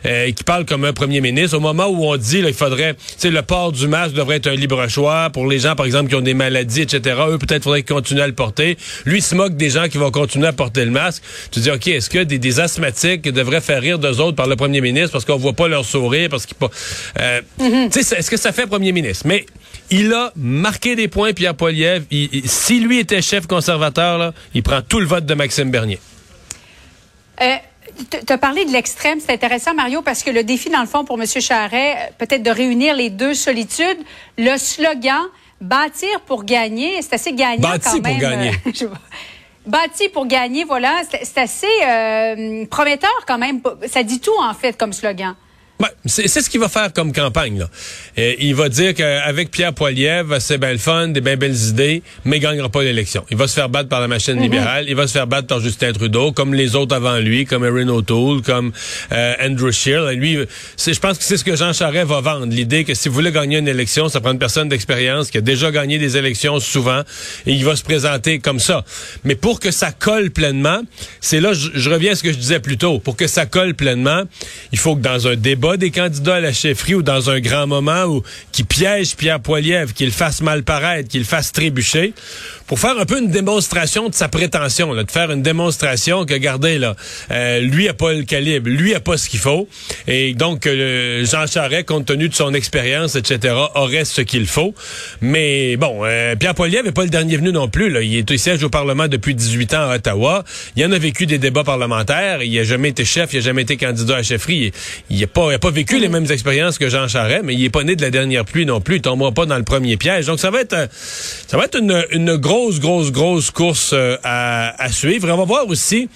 euh, 0.06 0.30
qui 0.32 0.42
parle 0.42 0.64
comme 0.64 0.84
un 0.86 0.94
premier 0.94 1.20
ministre? 1.20 1.56
Au 1.56 1.60
moment 1.60 1.86
où 1.88 2.06
on 2.06 2.16
dit, 2.16 2.40
là, 2.40 2.48
il 2.48 2.54
faudrait, 2.54 2.94
tu 2.94 3.00
sais, 3.18 3.30
le 3.30 3.42
port 3.42 3.72
du 3.72 3.88
masque 3.88 4.14
devrait 4.14 4.36
être 4.36 4.46
un 4.46 4.54
libre 4.54 4.88
choix 4.88 5.28
pour 5.30 5.46
les 5.46 5.58
gens, 5.58 5.74
par 5.76 5.84
exemple, 5.84 6.08
qui 6.08 6.14
ont 6.14 6.20
des 6.22 6.32
maladies, 6.34 6.80
etc. 6.82 7.16
Eux, 7.28 7.38
peut-être 7.38 7.64
faudrait 7.64 7.82
qu'ils 7.82 7.94
continuent 7.94 8.20
à 8.22 8.26
le 8.26 8.32
porter. 8.34 8.78
Lui, 9.04 9.18
il 9.18 9.22
se 9.22 9.34
moque 9.34 9.54
des 9.56 9.68
gens 9.68 9.88
qui 9.88 9.98
vont 9.98 10.10
continuer 10.10 10.46
à 10.46 10.52
porter 10.54 10.84
le 10.86 10.90
masque. 10.90 11.22
Tu 11.50 11.60
dis, 11.60 11.70
ok, 11.70 11.88
est-ce 11.88 12.08
que 12.08 12.20
des, 12.20 12.38
des 12.38 12.58
asthmatiques 12.60 13.22
devraient 13.30 13.60
faire 13.60 13.82
rire 13.82 13.98
d'eux 13.98 14.18
autres 14.20 14.36
par 14.36 14.46
le 14.46 14.56
premier 14.56 14.80
ministre 14.80 15.12
parce 15.12 15.26
qu'on 15.26 15.36
voit 15.36 15.52
pas 15.52 15.68
leur 15.68 15.84
sourire, 15.84 16.30
parce 16.30 16.46
qu'ils 16.46 16.56
pas, 16.56 16.70
euh, 17.20 17.40
tu 17.58 18.02
sais, 18.02 18.16
est-ce 18.16 18.30
que 18.30 18.36
ça 18.38 18.50
fait 18.52 18.61
premier 18.66 18.92
ministre? 18.92 19.26
Mais 19.26 19.46
il 19.90 20.12
a 20.12 20.32
marqué 20.36 20.96
des 20.96 21.08
points, 21.08 21.32
Pierre 21.32 21.54
Poilievre. 21.54 22.04
Il- 22.10 22.28
il- 22.32 22.48
si 22.48 22.80
lui 22.80 22.98
était 22.98 23.22
chef 23.22 23.46
conservateur, 23.46 24.18
là, 24.18 24.32
il 24.54 24.62
prend 24.62 24.80
tout 24.82 25.00
le 25.00 25.06
vote 25.06 25.26
de 25.26 25.34
Maxime 25.34 25.70
Bernier. 25.70 25.98
Euh, 27.40 27.56
tu 28.26 28.32
as 28.32 28.38
parlé 28.38 28.64
de 28.64 28.70
l'extrême, 28.72 29.18
c'est 29.20 29.32
intéressant, 29.32 29.74
Mario, 29.74 30.02
parce 30.02 30.22
que 30.22 30.30
le 30.30 30.44
défi, 30.44 30.70
dans 30.70 30.80
le 30.80 30.86
fond, 30.86 31.04
pour 31.04 31.20
M. 31.20 31.26
Charret, 31.26 31.92
euh, 31.94 32.10
peut-être 32.18 32.42
de 32.42 32.50
réunir 32.50 32.94
les 32.94 33.10
deux 33.10 33.34
solitudes, 33.34 33.98
le 34.38 34.56
slogan 34.56 35.20
bâtir 35.60 36.20
pour 36.26 36.44
gagner, 36.44 37.00
c'est 37.02 37.14
assez 37.14 37.32
gagnant 37.32 37.68
Bâti 37.70 37.88
quand 38.00 38.02
pour 38.02 38.18
gagner. 38.18 38.50
euh, 38.66 38.86
vois. 38.86 38.98
Bâti 39.66 40.08
pour 40.08 40.26
gagner, 40.26 40.64
voilà, 40.64 41.02
c'est 41.08 41.24
c'est 41.24 41.38
assez 41.40 41.66
euh, 41.86 42.66
prometteur 42.66 43.14
quand 43.26 43.38
même. 43.38 43.60
Ça 43.86 44.02
dit 44.02 44.20
tout, 44.20 44.34
en 44.40 44.54
fait, 44.54 44.76
comme 44.76 44.92
slogan. 44.92 45.34
Ouais, 45.82 45.88
c'est 46.06 46.28
ce 46.28 46.48
qu'il 46.48 46.60
va 46.60 46.68
faire 46.68 46.92
comme 46.92 47.12
campagne. 47.12 47.58
Là. 47.58 47.68
Euh, 48.16 48.34
il 48.38 48.54
va 48.54 48.68
dire 48.68 48.94
qu'avec 48.94 49.50
Pierre 49.50 49.72
Poilievre, 49.72 50.40
c'est 50.40 50.58
bien 50.58 50.70
le 50.70 50.78
fun, 50.78 51.08
des 51.08 51.20
bien 51.20 51.36
belles 51.36 51.56
idées, 51.56 52.04
mais 52.24 52.36
il 52.36 52.40
gagnera 52.40 52.68
pas 52.68 52.84
l'élection. 52.84 53.24
Il 53.32 53.36
va 53.36 53.48
se 53.48 53.54
faire 53.54 53.68
battre 53.68 53.88
par 53.88 54.00
la 54.00 54.06
machine 54.06 54.40
libérale, 54.40 54.84
il 54.86 54.94
va 54.94 55.08
se 55.08 55.12
faire 55.12 55.26
battre 55.26 55.48
par 55.48 55.58
Justin 55.58 55.92
Trudeau, 55.92 56.30
comme 56.30 56.54
les 56.54 56.76
autres 56.76 56.94
avant 56.94 57.18
lui, 57.18 57.46
comme 57.46 57.64
Erin 57.64 57.88
O'Toole, 57.88 58.42
comme 58.42 58.70
euh, 59.10 59.34
Andrew 59.40 59.72
Scheer. 59.72 60.08
Et 60.10 60.14
Lui, 60.14 60.38
je 60.78 60.98
pense 61.00 61.18
que 61.18 61.24
c'est 61.24 61.36
ce 61.36 61.42
que 61.42 61.56
Jean 61.56 61.72
Charest 61.72 62.06
va 62.06 62.20
vendre. 62.20 62.46
L'idée 62.46 62.84
que 62.84 62.94
si 62.94 63.08
vous 63.08 63.16
voulez 63.16 63.32
gagner 63.32 63.58
une 63.58 63.66
élection, 63.66 64.08
ça 64.08 64.20
prend 64.20 64.30
une 64.30 64.38
personne 64.38 64.68
d'expérience 64.68 65.32
qui 65.32 65.38
a 65.38 65.40
déjà 65.40 65.72
gagné 65.72 65.98
des 65.98 66.16
élections 66.16 66.60
souvent, 66.60 67.00
et 67.44 67.52
il 67.52 67.64
va 67.64 67.74
se 67.74 67.82
présenter 67.82 68.38
comme 68.38 68.60
ça. 68.60 68.84
Mais 69.24 69.34
pour 69.34 69.58
que 69.58 69.72
ça 69.72 69.90
colle 69.90 70.30
pleinement, 70.30 70.80
c'est 71.20 71.40
là, 71.40 71.54
je, 71.54 71.70
je 71.74 71.90
reviens 71.90 72.12
à 72.12 72.14
ce 72.14 72.22
que 72.22 72.30
je 72.30 72.38
disais 72.38 72.60
plus 72.60 72.78
tôt, 72.78 73.00
pour 73.00 73.16
que 73.16 73.26
ça 73.26 73.46
colle 73.46 73.74
pleinement, 73.74 74.22
il 74.70 74.78
faut 74.78 74.94
que 74.94 75.00
dans 75.00 75.26
un 75.26 75.34
débat 75.34 75.71
des 75.76 75.90
candidats 75.90 76.36
à 76.36 76.40
la 76.40 76.52
chefferie 76.52 76.94
ou 76.94 77.02
dans 77.02 77.30
un 77.30 77.40
grand 77.40 77.66
moment 77.66 78.20
qui 78.52 78.64
piège 78.64 79.16
Pierre 79.16 79.40
Poilievre, 79.40 79.92
qu'il 79.92 80.10
fasse 80.10 80.40
mal 80.42 80.62
paraître, 80.62 81.08
qu'il 81.08 81.24
fasse 81.24 81.52
trébucher, 81.52 82.14
pour 82.66 82.78
faire 82.78 82.98
un 82.98 83.04
peu 83.04 83.18
une 83.18 83.30
démonstration 83.30 84.08
de 84.08 84.14
sa 84.14 84.28
prétention, 84.28 84.92
là, 84.92 85.04
de 85.04 85.10
faire 85.10 85.30
une 85.30 85.42
démonstration 85.42 86.24
que, 86.24 86.34
regardez, 86.34 86.78
là, 86.78 86.96
euh, 87.30 87.60
lui 87.60 87.88
a 87.88 87.94
pas 87.94 88.12
le 88.12 88.22
calibre, 88.24 88.68
lui 88.68 88.94
a 88.94 89.00
pas 89.00 89.16
ce 89.16 89.28
qu'il 89.28 89.40
faut, 89.40 89.68
et 90.06 90.34
donc 90.34 90.66
euh, 90.66 91.24
Jean 91.24 91.46
Charest, 91.46 91.86
compte 91.86 92.06
tenu 92.06 92.28
de 92.28 92.34
son 92.34 92.54
expérience, 92.54 93.14
etc., 93.16 93.54
aurait 93.74 94.04
ce 94.04 94.20
qu'il 94.20 94.46
faut. 94.46 94.74
Mais 95.20 95.76
bon, 95.76 96.00
euh, 96.04 96.36
Pierre 96.36 96.54
Poilievre 96.54 96.84
n'est 96.84 96.92
pas 96.92 97.04
le 97.04 97.10
dernier 97.10 97.36
venu 97.36 97.52
non 97.52 97.68
plus. 97.68 97.90
Là. 97.90 98.02
Il 98.02 98.16
est 98.16 98.30
il 98.30 98.38
siège 98.38 98.62
au 98.62 98.68
Parlement 98.68 99.08
depuis 99.08 99.34
18 99.34 99.74
ans 99.74 99.90
à 99.90 99.96
Ottawa. 99.96 100.44
Il 100.76 100.84
en 100.84 100.92
a 100.92 100.98
vécu 100.98 101.26
des 101.26 101.38
débats 101.38 101.64
parlementaires. 101.64 102.42
Il 102.42 102.58
a 102.58 102.64
jamais 102.64 102.88
été 102.88 103.04
chef, 103.04 103.32
il 103.32 103.38
a 103.38 103.40
jamais 103.40 103.62
été 103.62 103.76
candidat 103.76 104.16
à 104.16 104.22
chefferie. 104.22 104.72
Il 105.10 105.20
n'a 105.20 105.26
pas, 105.26 105.48
il 105.50 105.54
a 105.54 105.58
pas 105.58 105.70
vécu 105.70 105.98
les 105.98 106.08
mêmes 106.08 106.30
expériences 106.30 106.78
que 106.78 106.88
Jean 106.88 107.08
Charest, 107.08 107.42
mais 107.44 107.54
il 107.54 107.64
est 107.64 107.70
pas 107.70 107.84
né 107.84 107.96
de 107.96 108.02
la 108.02 108.10
dernière 108.10 108.44
pluie 108.44 108.66
non 108.66 108.80
plus. 108.80 108.96
Il 108.96 109.02
tombera 109.02 109.32
pas 109.32 109.46
dans 109.46 109.58
le 109.58 109.64
premier 109.64 109.96
piège. 109.96 110.26
Donc 110.26 110.40
ça 110.40 110.50
va 110.50 110.60
être, 110.60 110.72
euh, 110.72 110.86
ça 111.46 111.56
va 111.56 111.64
être 111.64 111.78
une, 111.78 112.04
une 112.10 112.36
grosse, 112.36 112.51
grosse, 112.80 113.10
grosse 113.12 113.50
course 113.50 113.90
euh, 113.94 114.16
à, 114.22 114.74
à 114.82 114.90
suivre. 114.92 115.28
On 115.30 115.36
va 115.36 115.44
voir 115.44 115.66
aussi. 115.68 116.08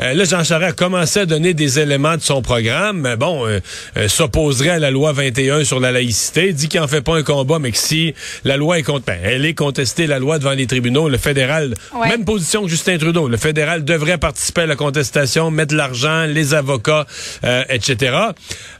euh, 0.00 0.14
là, 0.14 0.24
Jean 0.24 0.44
Charest 0.44 0.70
a 0.70 0.72
commencé 0.72 1.20
à 1.20 1.26
donner 1.26 1.52
des 1.52 1.78
éléments 1.80 2.16
de 2.16 2.22
son 2.22 2.42
programme. 2.42 3.00
Mais 3.00 3.16
bon, 3.16 3.44
euh, 3.46 3.58
s'opposerait 4.08 4.70
à 4.70 4.78
la 4.78 4.90
loi 4.90 5.12
21 5.12 5.64
sur 5.64 5.80
la 5.80 5.90
laïcité. 5.90 6.48
Il 6.48 6.54
dit 6.54 6.68
qu'il 6.68 6.80
en 6.80 6.86
fait 6.88 7.00
pas 7.00 7.16
un 7.16 7.22
combat, 7.22 7.58
mais 7.58 7.72
que 7.72 7.78
si 7.78 8.14
la 8.44 8.56
loi 8.56 8.78
est 8.78 8.82
contre, 8.84 9.04
ben, 9.06 9.18
elle 9.22 9.44
est 9.44 9.54
contestée, 9.54 10.06
la 10.06 10.18
loi 10.20 10.38
devant 10.38 10.52
les 10.52 10.66
tribunaux, 10.66 11.08
le 11.08 11.18
fédéral, 11.18 11.74
Ouais. 11.94 12.08
même 12.08 12.24
position 12.24 12.62
que 12.62 12.68
Justin 12.68 12.98
Trudeau. 12.98 13.26
Le 13.28 13.36
fédéral 13.36 13.84
devrait 13.84 14.18
participer 14.18 14.60
à 14.62 14.66
la 14.66 14.76
contestation, 14.76 15.50
mettre 15.50 15.74
l'argent, 15.74 16.24
les 16.26 16.54
avocats, 16.54 17.06
etc. 17.68 18.16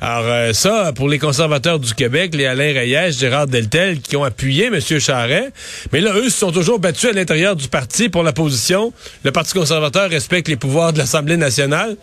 Alors 0.00 0.54
ça, 0.54 0.92
pour 0.94 1.08
les 1.08 1.18
conservateurs 1.18 1.78
du 1.78 1.94
Québec, 1.94 2.34
les 2.34 2.46
Alain 2.46 2.72
Reyes, 2.72 3.12
Gérard 3.12 3.46
Deltel, 3.46 4.00
qui 4.00 4.16
ont 4.16 4.24
appuyé 4.24 4.66
M. 4.66 4.78
Charret, 4.80 5.50
mais 5.92 6.00
là, 6.00 6.12
eux 6.14 6.28
se 6.30 6.38
sont 6.38 6.52
toujours 6.52 6.78
battus 6.78 6.99
à 7.08 7.12
l'intérieur 7.12 7.56
du 7.56 7.68
parti 7.68 8.08
pour 8.08 8.22
la 8.22 8.32
position? 8.32 8.92
Le 9.24 9.32
Parti 9.32 9.52
conservateur 9.52 10.10
respecte 10.10 10.48
les 10.48 10.56
pouvoirs 10.56 10.92
de 10.92 10.98
l'Assemblée 10.98 11.36
nationale. 11.36 11.96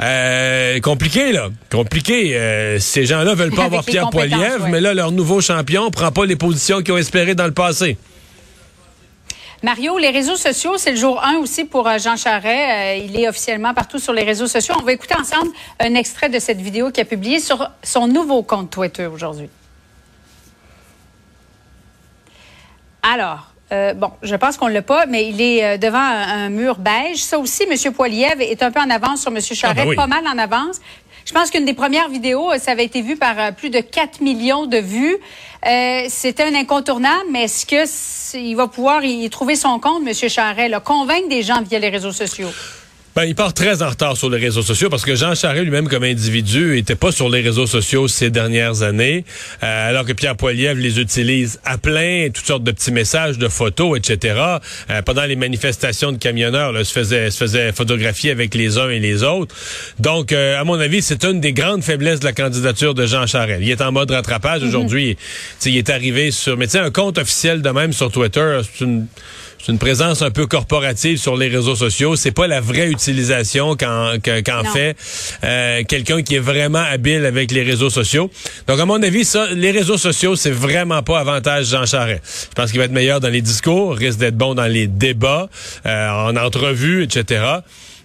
Euh, 0.00 0.80
compliqué, 0.80 1.32
là. 1.32 1.48
Compliqué. 1.70 2.36
Euh, 2.36 2.78
ces 2.78 3.04
gens-là 3.06 3.34
veulent 3.34 3.50
pas 3.50 3.62
Avec 3.62 3.66
avoir 3.66 3.84
Pierre 3.84 4.10
Poilievre, 4.10 4.64
ouais. 4.64 4.70
mais 4.70 4.80
là, 4.80 4.94
leur 4.94 5.12
nouveau 5.12 5.40
champion 5.40 5.90
prend 5.90 6.10
pas 6.10 6.26
les 6.26 6.36
positions 6.36 6.82
qu'ils 6.82 6.94
ont 6.94 6.98
espérées 6.98 7.34
dans 7.34 7.46
le 7.46 7.52
passé. 7.52 7.96
Mario, 9.62 9.96
les 9.96 10.10
réseaux 10.10 10.34
sociaux, 10.34 10.76
c'est 10.76 10.90
le 10.90 10.96
jour 10.96 11.22
1 11.22 11.36
aussi 11.36 11.64
pour 11.64 11.86
euh, 11.86 11.96
Jean 11.98 12.16
Charest. 12.16 12.46
Euh, 12.46 13.04
il 13.04 13.16
est 13.18 13.28
officiellement 13.28 13.72
partout 13.74 14.00
sur 14.00 14.12
les 14.12 14.24
réseaux 14.24 14.48
sociaux. 14.48 14.74
On 14.76 14.82
va 14.82 14.92
écouter 14.92 15.14
ensemble 15.14 15.52
un 15.78 15.94
extrait 15.94 16.28
de 16.28 16.40
cette 16.40 16.60
vidéo 16.60 16.90
qu'il 16.90 17.02
a 17.02 17.04
publiée 17.04 17.38
sur 17.38 17.70
son 17.84 18.08
nouveau 18.08 18.42
compte 18.42 18.70
Twitter 18.70 19.06
aujourd'hui. 19.06 19.48
Alors, 23.04 23.51
euh, 23.72 23.94
bon, 23.94 24.10
je 24.22 24.34
pense 24.36 24.56
qu'on 24.56 24.68
ne 24.68 24.74
l'a 24.74 24.82
pas, 24.82 25.06
mais 25.06 25.26
il 25.28 25.40
est 25.40 25.64
euh, 25.64 25.76
devant 25.78 25.98
un, 25.98 26.44
un 26.46 26.48
mur 26.50 26.76
beige. 26.78 27.18
Ça 27.22 27.38
aussi, 27.38 27.64
M. 27.64 27.92
Poilievre 27.92 28.40
est 28.40 28.62
un 28.62 28.70
peu 28.70 28.80
en 28.80 28.90
avance 28.90 29.22
sur 29.22 29.30
M. 29.34 29.38
Ah, 29.62 29.74
ben 29.74 29.88
oui. 29.88 29.96
pas 29.96 30.06
mal 30.06 30.24
en 30.26 30.36
avance. 30.38 30.80
Je 31.24 31.32
pense 31.32 31.50
qu'une 31.50 31.64
des 31.64 31.72
premières 31.74 32.08
vidéos, 32.08 32.50
euh, 32.52 32.58
ça 32.58 32.72
avait 32.72 32.84
été 32.84 33.00
vu 33.00 33.16
par 33.16 33.54
plus 33.54 33.70
de 33.70 33.80
4 33.80 34.20
millions 34.20 34.66
de 34.66 34.78
vues. 34.78 35.16
Euh, 35.66 36.02
C'était 36.08 36.42
un 36.42 36.54
incontournable, 36.54 37.24
mais 37.30 37.44
est-ce 37.44 37.64
que 37.64 37.84
c'est- 37.86 38.42
il 38.42 38.54
va 38.56 38.66
pouvoir 38.66 39.04
y 39.04 39.28
trouver 39.30 39.54
son 39.56 39.78
compte, 39.78 40.02
M. 40.06 40.12
Charest, 40.28 40.68
là, 40.70 40.80
convaincre 40.80 41.28
des 41.28 41.42
gens 41.42 41.62
via 41.62 41.78
les 41.78 41.88
réseaux 41.88 42.12
sociaux? 42.12 42.50
Ben, 43.14 43.24
il 43.24 43.34
part 43.34 43.52
très 43.52 43.82
en 43.82 43.90
retard 43.90 44.16
sur 44.16 44.30
les 44.30 44.38
réseaux 44.38 44.62
sociaux 44.62 44.88
parce 44.88 45.04
que 45.04 45.14
Jean 45.14 45.34
Charest 45.34 45.64
lui-même 45.64 45.86
comme 45.86 46.02
individu 46.02 46.78
était 46.78 46.94
pas 46.94 47.12
sur 47.12 47.28
les 47.28 47.42
réseaux 47.42 47.66
sociaux 47.66 48.08
ces 48.08 48.30
dernières 48.30 48.82
années, 48.82 49.26
euh, 49.62 49.90
alors 49.90 50.06
que 50.06 50.14
Pierre 50.14 50.34
Poilievre 50.34 50.80
les 50.80 50.98
utilise 50.98 51.60
à 51.66 51.76
plein, 51.76 52.28
toutes 52.32 52.46
sortes 52.46 52.64
de 52.64 52.72
petits 52.72 52.90
messages, 52.90 53.36
de 53.36 53.48
photos, 53.48 53.98
etc. 53.98 54.34
Euh, 54.88 55.02
pendant 55.02 55.24
les 55.24 55.36
manifestations 55.36 56.12
de 56.12 56.16
camionneurs, 56.16 56.72
là, 56.72 56.84
se 56.84 56.92
faisait 56.92 57.30
se 57.30 57.36
faisait 57.36 57.72
photographier 57.72 58.30
avec 58.30 58.54
les 58.54 58.78
uns 58.78 58.88
et 58.88 58.98
les 58.98 59.24
autres. 59.24 59.54
Donc, 59.98 60.32
euh, 60.32 60.58
à 60.58 60.64
mon 60.64 60.80
avis, 60.80 61.02
c'est 61.02 61.22
une 61.24 61.38
des 61.38 61.52
grandes 61.52 61.84
faiblesses 61.84 62.20
de 62.20 62.24
la 62.24 62.32
candidature 62.32 62.94
de 62.94 63.04
Jean 63.04 63.26
Charest. 63.26 63.60
Il 63.62 63.70
est 63.70 63.82
en 63.82 63.92
mode 63.92 64.10
rattrapage 64.10 64.62
aujourd'hui. 64.62 65.16
Tu 65.16 65.22
sais, 65.58 65.70
Il 65.70 65.76
est 65.76 65.90
arrivé 65.90 66.30
sur, 66.30 66.56
mais 66.56 66.64
tu 66.64 66.72
sais, 66.72 66.78
un 66.78 66.90
compte 66.90 67.18
officiel 67.18 67.60
de 67.60 67.68
même 67.68 67.92
sur 67.92 68.10
Twitter, 68.10 68.60
c'est 68.62 68.84
une 68.86 69.06
c'est 69.64 69.70
une 69.70 69.78
présence 69.78 70.22
un 70.22 70.32
peu 70.32 70.46
corporative 70.48 71.18
sur 71.18 71.36
les 71.36 71.46
réseaux 71.48 71.76
sociaux. 71.76 72.16
C'est 72.16 72.32
pas 72.32 72.48
la 72.48 72.60
vraie 72.60 72.90
utilisation 72.90 73.76
qu'en 73.76 74.14
qu'en 74.20 74.62
Non. 74.64 74.70
fait 74.72 74.96
euh, 75.44 75.84
quelqu'un 75.84 76.22
qui 76.22 76.34
est 76.34 76.40
vraiment 76.40 76.82
habile 76.82 77.24
avec 77.24 77.52
les 77.52 77.62
réseaux 77.62 77.90
sociaux. 77.90 78.28
Donc, 78.66 78.80
à 78.80 78.86
mon 78.86 79.00
avis, 79.00 79.24
ça, 79.24 79.46
les 79.54 79.70
réseaux 79.70 79.98
sociaux, 79.98 80.34
c'est 80.34 80.50
vraiment 80.50 81.04
pas 81.04 81.20
avantage 81.20 81.66
Jean 81.66 81.86
Charest. 81.86 82.48
Je 82.50 82.54
pense 82.54 82.70
qu'il 82.70 82.80
va 82.80 82.86
être 82.86 82.92
meilleur 82.92 83.20
dans 83.20 83.28
les 83.28 83.40
discours, 83.40 83.94
risque 83.94 84.18
d'être 84.18 84.36
bon 84.36 84.54
dans 84.54 84.66
les 84.66 84.88
débats, 84.88 85.48
euh, 85.86 86.08
en 86.10 86.36
entrevue, 86.36 87.04
etc. 87.04 87.44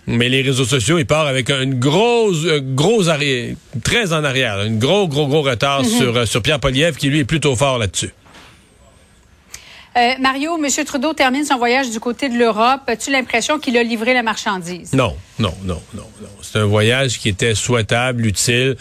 Mais 0.06 0.30
les 0.30 0.42
réseaux 0.44 0.66
sociaux, 0.66 1.00
il 1.00 1.06
part 1.06 1.26
avec 1.26 1.50
une 1.50 1.80
grosse, 1.80 2.46
euh, 2.46 2.62
gros 2.62 3.10
arrière, 3.10 3.56
très 3.84 4.14
en 4.14 4.24
arrière, 4.24 4.60
un 4.60 4.70
gros, 4.70 5.08
gros, 5.08 5.28
gros 5.28 5.42
retard 5.42 5.84
sur, 5.84 6.16
euh, 6.16 6.26
sur 6.26 6.42
Pierre 6.42 6.60
Poliev, 6.60 6.96
qui 6.96 7.10
lui 7.10 7.20
est 7.20 7.26
plutôt 7.26 7.56
fort 7.56 7.78
là-dessus. 7.78 8.12
Euh, 9.98 10.14
Mario, 10.20 10.58
M. 10.64 10.86
Trudeau 10.86 11.14
termine 11.14 11.44
son 11.44 11.58
voyage 11.58 11.90
du 11.90 12.00
côté 12.00 12.30
de 12.30 12.38
l'Europe. 12.38 12.82
As-tu 12.86 13.10
l'impression 13.10 13.58
qu'il 13.58 13.76
a 13.78 13.84
livré 13.84 14.14
la 14.14 14.22
marchandise? 14.22 14.94
Non, 14.94 15.16
non, 15.40 15.54
non, 15.66 15.80
non, 15.94 16.04
non. 16.22 16.28
C'est 16.42 16.58
un 16.58 16.66
voyage 16.66 17.20
qui 17.20 17.30
était 17.30 17.54
souhaitable, 17.54 18.26
utile. 18.26 18.76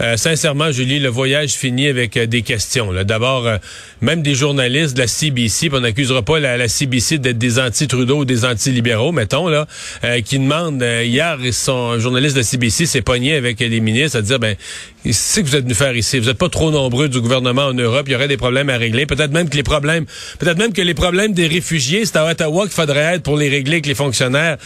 Euh, 0.00 0.16
sincèrement, 0.16 0.72
Julie, 0.72 0.98
le 0.98 1.08
voyage 1.08 1.52
finit 1.52 1.86
avec 1.86 2.16
euh, 2.16 2.26
des 2.26 2.42
questions. 2.42 2.92
D'abord, 3.04 3.46
euh, 3.46 3.58
même 4.00 4.20
des 4.20 4.34
journalistes 4.34 4.94
de 4.94 5.02
la 5.02 5.06
CBC, 5.06 5.70
on 5.72 5.78
n'accusera 5.78 6.22
pas 6.22 6.40
la, 6.40 6.66
CBC 6.66 7.18
d'être 7.18 7.38
des 7.38 7.60
anti-Trudeau 7.60 8.18
ou 8.18 8.24
des 8.24 8.44
anti-libéraux, 8.44 9.12
mettons, 9.12 9.46
là, 9.46 9.68
euh, 10.02 10.20
qui 10.22 10.40
demandent, 10.40 10.82
hier, 10.82 11.38
son 11.52 12.00
journaliste 12.00 12.34
de 12.34 12.40
la 12.40 12.44
CBC 12.44 12.86
s'est 12.86 13.02
pogné 13.02 13.36
avec 13.36 13.60
les 13.60 13.80
ministres 13.80 14.18
à 14.18 14.22
dire, 14.22 14.40
ben, 14.40 14.56
c'est 15.08 15.42
que 15.42 15.46
vous 15.46 15.56
êtes 15.56 15.64
venu 15.64 15.74
faire 15.74 15.96
ici? 15.96 16.18
Vous 16.18 16.26
n'êtes 16.26 16.38
pas 16.38 16.48
trop 16.48 16.72
nombreux 16.72 17.08
du 17.08 17.20
gouvernement 17.20 17.66
en 17.66 17.74
Europe. 17.74 18.04
Il 18.08 18.12
y 18.12 18.16
aurait 18.16 18.28
des 18.28 18.36
problèmes 18.36 18.70
à 18.70 18.76
régler. 18.76 19.06
Peut-être 19.06 19.32
même 19.32 19.48
que 19.48 19.56
les 19.56 19.62
problèmes, 19.62 20.06
peut-être 20.38 20.58
même 20.58 20.72
que 20.72 20.82
les 20.82 20.94
problèmes 20.94 21.32
des 21.32 21.46
réfugiés, 21.46 22.04
c'est 22.04 22.16
à 22.16 22.26
Ottawa 22.26 22.64
qu'il 22.64 22.72
faudrait 22.72 23.14
être 23.14 23.22
pour 23.22 23.36
les 23.36 23.48
régler 23.48 23.74
avec 23.74 23.86
les 23.86 23.94
fonctionnaires 23.94 24.56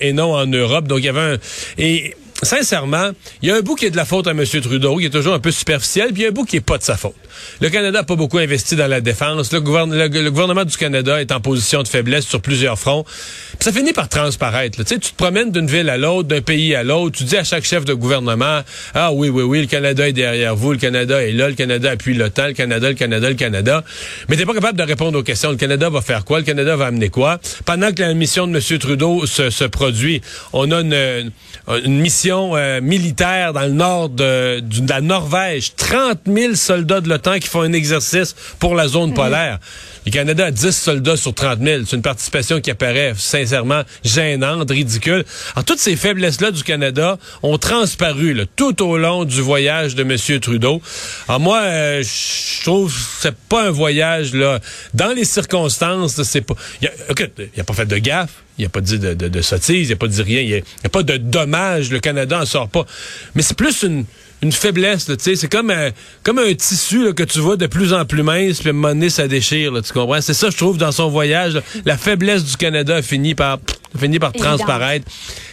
et 0.00 0.12
non 0.12 0.34
en 0.34 0.46
Europe. 0.46 0.63
Donc 0.88 0.98
il 0.98 1.04
y 1.04 1.08
avait 1.08 1.34
un 1.34 1.38
et 1.78 2.14
Sincèrement, 2.44 3.10
il 3.42 3.48
y 3.48 3.52
a 3.52 3.56
un 3.56 3.60
bout 3.60 3.74
qui 3.74 3.86
est 3.86 3.90
de 3.90 3.96
la 3.96 4.04
faute 4.04 4.26
à 4.26 4.30
M. 4.30 4.44
Trudeau, 4.46 4.96
qui 4.98 5.06
est 5.06 5.10
toujours 5.10 5.34
un 5.34 5.40
peu 5.40 5.50
superficiel, 5.50 6.12
puis 6.12 6.22
il 6.22 6.24
y 6.24 6.26
a 6.26 6.28
un 6.28 6.32
bout 6.32 6.44
qui 6.44 6.56
est 6.56 6.60
pas 6.60 6.78
de 6.78 6.82
sa 6.82 6.96
faute. 6.96 7.14
Le 7.60 7.68
Canada 7.68 7.98
n'a 7.98 8.04
pas 8.04 8.14
beaucoup 8.16 8.38
investi 8.38 8.76
dans 8.76 8.86
la 8.86 9.00
défense. 9.00 9.52
Le, 9.52 9.60
gouverne- 9.60 9.94
le- 9.94 10.08
le 10.22 10.30
gouvernement 10.30 10.64
du 10.64 10.76
Canada 10.76 11.20
est 11.20 11.32
en 11.32 11.40
position 11.40 11.82
de 11.82 11.88
faiblesse 11.88 12.26
sur 12.26 12.40
plusieurs 12.40 12.78
fronts. 12.78 13.04
Puis 13.04 13.58
ça 13.60 13.72
finit 13.72 13.92
par 13.92 14.08
transparaître. 14.08 14.84
Tu 14.84 14.98
te 15.00 15.14
promènes 15.16 15.50
d'une 15.50 15.66
ville 15.66 15.88
à 15.90 15.96
l'autre, 15.96 16.28
d'un 16.28 16.40
pays 16.42 16.74
à 16.74 16.82
l'autre, 16.84 17.18
tu 17.18 17.24
dis 17.24 17.36
à 17.36 17.44
chaque 17.44 17.64
chef 17.64 17.84
de 17.84 17.94
gouvernement, 17.94 18.60
ah 18.94 19.12
oui, 19.12 19.28
oui, 19.28 19.42
oui, 19.42 19.60
le 19.62 19.66
Canada 19.66 20.08
est 20.08 20.12
derrière 20.12 20.54
vous, 20.54 20.72
le 20.72 20.78
Canada 20.78 21.22
est 21.22 21.32
là, 21.32 21.48
le 21.48 21.54
Canada 21.54 21.90
appuie 21.90 22.14
l'OTAN, 22.14 22.48
le 22.48 22.52
Canada, 22.52 22.88
le 22.88 22.94
Canada, 22.94 23.28
le 23.28 23.34
Canada. 23.34 23.84
Mais 24.28 24.36
t'es 24.36 24.46
pas 24.46 24.54
capable 24.54 24.78
de 24.78 24.82
répondre 24.84 25.18
aux 25.18 25.22
questions. 25.22 25.50
Le 25.50 25.56
Canada 25.56 25.88
va 25.90 26.00
faire 26.02 26.24
quoi? 26.24 26.38
Le 26.38 26.44
Canada 26.44 26.76
va 26.76 26.86
amener 26.86 27.08
quoi? 27.08 27.40
Pendant 27.64 27.92
que 27.92 28.00
la 28.02 28.14
mission 28.14 28.46
de 28.46 28.56
M. 28.56 28.78
Trudeau 28.78 29.26
se, 29.26 29.64
produit, 29.64 30.20
on 30.52 30.70
a 30.70 30.80
une 30.80 32.00
mission 32.00 32.33
euh, 32.56 32.80
militaire 32.80 33.52
dans 33.52 33.62
le 33.62 33.70
nord 33.72 34.08
de, 34.08 34.60
du- 34.60 34.80
de 34.82 34.88
la 34.90 35.00
Norvège. 35.00 35.74
30 35.76 36.20
000 36.26 36.54
soldats 36.54 37.00
de 37.00 37.08
l'OTAN 37.08 37.38
qui 37.38 37.48
font 37.48 37.62
un 37.62 37.72
exercice 37.72 38.34
pour 38.58 38.74
la 38.74 38.88
zone 38.88 39.14
polaire. 39.14 39.58
Le 40.06 40.10
Canada 40.10 40.46
a 40.46 40.50
10 40.50 40.70
soldats 40.70 41.16
sur 41.16 41.32
30 41.32 41.60
000. 41.60 41.82
C'est 41.86 41.96
une 41.96 42.02
participation 42.02 42.60
qui 42.60 42.70
apparaît 42.70 43.14
sincèrement 43.16 43.82
gênante, 44.04 44.70
ridicule. 44.70 45.24
Alors, 45.54 45.64
toutes 45.64 45.78
ces 45.78 45.96
faiblesses-là 45.96 46.50
du 46.50 46.62
Canada 46.62 47.18
ont 47.42 47.56
transparu 47.56 48.36
tout 48.56 48.82
au 48.82 48.98
long 48.98 49.24
du 49.24 49.40
voyage 49.40 49.94
de 49.94 50.02
M. 50.02 50.40
Trudeau. 50.40 50.82
Alors 51.28 51.40
moi, 51.40 51.60
euh, 51.62 52.02
je 52.02 52.62
trouve 52.62 52.92
que 52.92 53.00
c'est 53.20 53.34
pas 53.34 53.68
un 53.68 53.70
voyage 53.70 54.34
là. 54.34 54.60
Dans 54.92 55.14
les 55.14 55.24
circonstances, 55.24 56.22
c'est 56.22 56.42
pas. 56.42 56.54
Il 56.82 56.88
a, 56.88 57.60
a 57.60 57.64
pas 57.64 57.74
fait 57.74 57.86
de 57.86 57.98
gaffe. 57.98 58.30
Il 58.58 58.64
a 58.64 58.68
pas 58.68 58.80
dit 58.80 58.98
de, 58.98 59.14
de, 59.14 59.26
de 59.26 59.42
sottise, 59.42 59.88
il 59.88 59.92
a 59.92 59.96
pas 59.96 60.06
dit 60.06 60.22
rien. 60.22 60.40
Il 60.40 60.48
y 60.48 60.54
a, 60.54 60.58
il 60.58 60.62
y 60.84 60.86
a 60.86 60.88
pas 60.88 61.02
de 61.02 61.16
dommage. 61.16 61.90
Le 61.90 61.98
Canada 61.98 62.40
en 62.40 62.46
sort 62.46 62.68
pas. 62.68 62.86
Mais 63.34 63.42
c'est 63.42 63.56
plus 63.56 63.82
une, 63.82 64.04
une 64.44 64.52
faiblesse. 64.52 65.06
tu 65.06 65.14
sais, 65.18 65.34
C'est 65.36 65.48
comme 65.48 65.70
un, 65.70 65.90
comme 66.22 66.38
un 66.38 66.54
tissu 66.54 67.04
là, 67.06 67.12
que 67.12 67.22
tu 67.24 67.40
vois 67.40 67.56
de 67.56 67.66
plus 67.66 67.92
en 67.92 68.04
plus 68.04 68.22
mince, 68.22 68.60
puis 68.60 68.68
à 68.68 68.70
un 68.70 68.74
moment 68.74 68.88
donné, 68.88 69.10
ça 69.10 69.26
déchire. 69.26 69.72
Là, 69.72 69.82
tu 69.82 69.92
comprends? 69.92 70.20
C'est 70.20 70.34
ça, 70.34 70.50
je 70.50 70.56
trouve, 70.56 70.78
dans 70.78 70.92
son 70.92 71.08
voyage. 71.08 71.54
là. 71.54 71.60
La 71.84 71.96
faiblesse 71.96 72.44
du 72.44 72.56
Canada 72.56 72.96
a 72.96 73.02
fini 73.02 73.34
par, 73.34 73.58
a 73.94 73.98
fini 73.98 74.18
par 74.18 74.32
transparaître. 74.32 75.06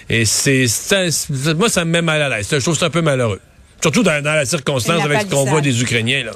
Et 0.10 0.26
c'est, 0.26 0.68
ça- 0.68 1.06
moi, 1.56 1.70
ça 1.70 1.86
me 1.86 1.92
met 1.92 2.02
mal 2.02 2.22
à 2.22 2.30
l'aise. 2.30 2.48
Je 2.52 2.58
trouve 2.58 2.78
c'est 2.78 2.86
un 2.86 2.90
peu 2.90 3.02
malheureux. 3.02 3.40
Surtout 3.82 4.04
dans, 4.04 4.24
dans 4.24 4.34
la 4.34 4.46
circonstance 4.46 4.98
La 5.00 5.06
avec 5.06 5.22
ce 5.22 5.26
qu'on 5.28 5.46
voit 5.46 5.62
des 5.62 5.82
Ukrainiens. 5.82 6.24
Là. 6.26 6.32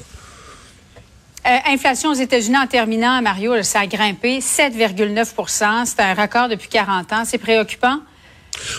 Euh, 1.47 1.57
inflation 1.73 2.09
aux 2.09 2.15
États-Unis 2.15 2.57
en 2.57 2.65
terminant, 2.65 3.21
Mario, 3.21 3.61
ça 3.61 3.81
a 3.81 3.85
grimpé 3.87 4.39
7,9% 4.39 5.85
C'est 5.85 5.99
un 6.01 6.13
record 6.15 6.49
depuis 6.49 6.69
40 6.69 7.13
ans. 7.13 7.23
C'est 7.25 7.37
préoccupant? 7.37 7.99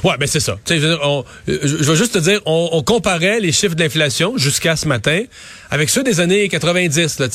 Ouais, 0.05 0.15
ben 0.19 0.27
c'est 0.27 0.41
ça. 0.41 0.59
Je, 0.69 0.75
veux 0.75 0.99
on- 1.03 1.25
euh, 1.49 1.59
je- 1.63 1.77
vais 1.91 1.97
juste 1.97 2.15
te 2.15 2.19
dire, 2.19 2.41
on, 2.47 2.69
on 2.73 2.83
comparait 2.83 3.41
les 3.41 3.53
chiffres 3.53 3.75
d'inflation 3.75 4.37
jusqu'à 4.37 4.77
ce 4.77 4.87
matin 4.89 5.23
avec 5.71 5.91
ceux 5.91 6.03
des 6.03 6.21
années 6.21 6.49
90. 6.49 7.19
Là, 7.19 7.29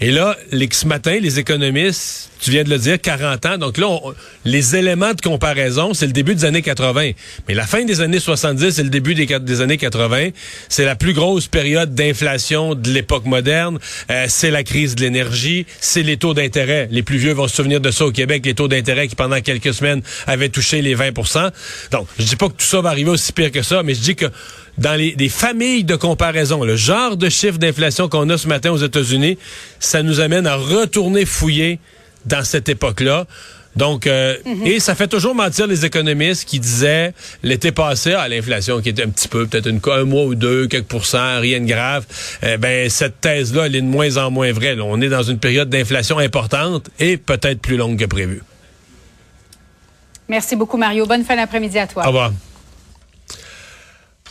et 0.00 0.10
là, 0.10 0.36
les, 0.50 0.68
ce 0.72 0.86
matin, 0.86 1.18
les 1.20 1.38
économistes, 1.38 2.30
tu 2.40 2.50
viens 2.50 2.64
de 2.64 2.70
le 2.70 2.78
dire, 2.78 2.98
40 2.98 3.46
ans. 3.46 3.58
Donc 3.58 3.76
là, 3.76 3.98
les 4.46 4.74
éléments 4.74 5.12
de 5.12 5.20
comparaison, 5.20 5.92
c'est 5.92 6.06
le 6.06 6.12
début 6.12 6.34
des 6.34 6.46
années 6.46 6.62
80. 6.62 7.10
Mais 7.46 7.54
la 7.54 7.66
fin 7.66 7.84
des 7.84 8.00
années 8.00 8.18
70 8.18 8.78
et 8.78 8.82
le 8.82 8.88
début 8.88 9.14
des, 9.14 9.26
des 9.26 9.60
années 9.60 9.76
80, 9.76 10.30
c'est 10.70 10.86
la 10.86 10.96
plus 10.96 11.12
grosse 11.12 11.48
période 11.48 11.94
d'inflation 11.94 12.74
de 12.74 12.90
l'époque 12.90 13.26
moderne. 13.26 13.78
Euh, 14.10 14.24
c'est 14.28 14.50
la 14.50 14.64
crise 14.64 14.94
de 14.94 15.02
l'énergie, 15.02 15.66
c'est 15.80 16.02
les 16.02 16.16
taux 16.16 16.32
d'intérêt. 16.32 16.88
Les 16.90 17.02
plus 17.02 17.18
vieux 17.18 17.32
vont 17.32 17.46
se 17.46 17.56
souvenir 17.56 17.80
de 17.80 17.90
ça 17.90 18.06
au 18.06 18.12
Québec, 18.12 18.46
les 18.46 18.54
taux 18.54 18.68
d'intérêt 18.68 19.06
qui 19.06 19.16
pendant 19.16 19.40
quelques 19.42 19.74
semaines 19.74 20.00
avaient 20.26 20.48
touché 20.48 20.80
les 20.80 20.96
20% 20.96 21.50
Donc, 21.90 22.06
je 22.18 22.24
dis 22.24 22.36
pas 22.36 22.48
que 22.48 22.54
tout 22.54 22.66
ça 22.66 22.80
va 22.80 22.88
arriver 22.88 23.10
aussi 23.10 23.32
pire 23.34 23.52
que 23.52 23.62
ça, 23.62 23.82
mais 23.82 23.94
je 23.94 24.00
dis 24.00 24.16
que 24.16 24.26
dans 24.78 24.94
les, 24.94 25.14
les 25.18 25.28
familles 25.28 25.84
de 25.84 25.96
comparaison, 25.96 26.64
le 26.64 26.76
genre 26.76 27.16
de 27.16 27.28
chiffre 27.28 27.58
d'inflation 27.58 28.08
qu'on 28.08 28.28
a 28.30 28.38
ce 28.38 28.48
matin 28.48 28.70
aux 28.70 28.78
États-Unis, 28.78 29.36
ça 29.78 30.02
nous 30.02 30.20
amène 30.20 30.46
à 30.46 30.56
retourner 30.56 31.24
fouiller 31.26 31.78
dans 32.26 32.44
cette 32.44 32.68
époque-là. 32.68 33.26
Donc, 33.76 34.08
euh, 34.08 34.34
et 34.64 34.80
ça 34.80 34.96
fait 34.96 35.06
toujours 35.06 35.34
mentir 35.34 35.68
les 35.68 35.84
économistes 35.86 36.44
qui 36.44 36.58
disaient 36.58 37.14
l'été 37.44 37.70
passé, 37.70 38.14
à 38.14 38.26
l'inflation 38.28 38.80
qui 38.80 38.88
était 38.88 39.04
un 39.04 39.08
petit 39.10 39.28
peu, 39.28 39.46
peut-être 39.46 39.68
une- 39.68 39.80
un 39.92 40.04
mois 40.04 40.24
ou 40.24 40.34
deux, 40.34 40.66
quelques 40.66 40.86
pourcents, 40.86 41.38
rien 41.38 41.60
de 41.60 41.66
grave. 41.66 42.04
Eh 42.42 42.56
ben, 42.56 42.90
cette 42.90 43.20
thèse-là, 43.20 43.66
elle 43.66 43.76
est 43.76 43.80
de 43.80 43.86
moins 43.86 44.16
en 44.16 44.30
moins 44.32 44.50
vraie. 44.52 44.74
là. 44.74 44.82
On 44.84 45.00
est 45.00 45.08
dans 45.08 45.22
une 45.22 45.38
période 45.38 45.68
d'inflation 45.70 46.18
importante 46.18 46.90
et 46.98 47.16
peut-être 47.16 47.60
plus 47.60 47.76
longue 47.76 47.96
que 47.96 48.06
prévu. 48.06 48.42
Merci 50.28 50.56
beaucoup, 50.56 50.76
Mario. 50.76 51.06
Bonne 51.06 51.24
fin 51.24 51.36
d'après-midi 51.36 51.78
à 51.78 51.86
toi. 51.86 52.02
Au 52.04 52.08
revoir. 52.08 52.32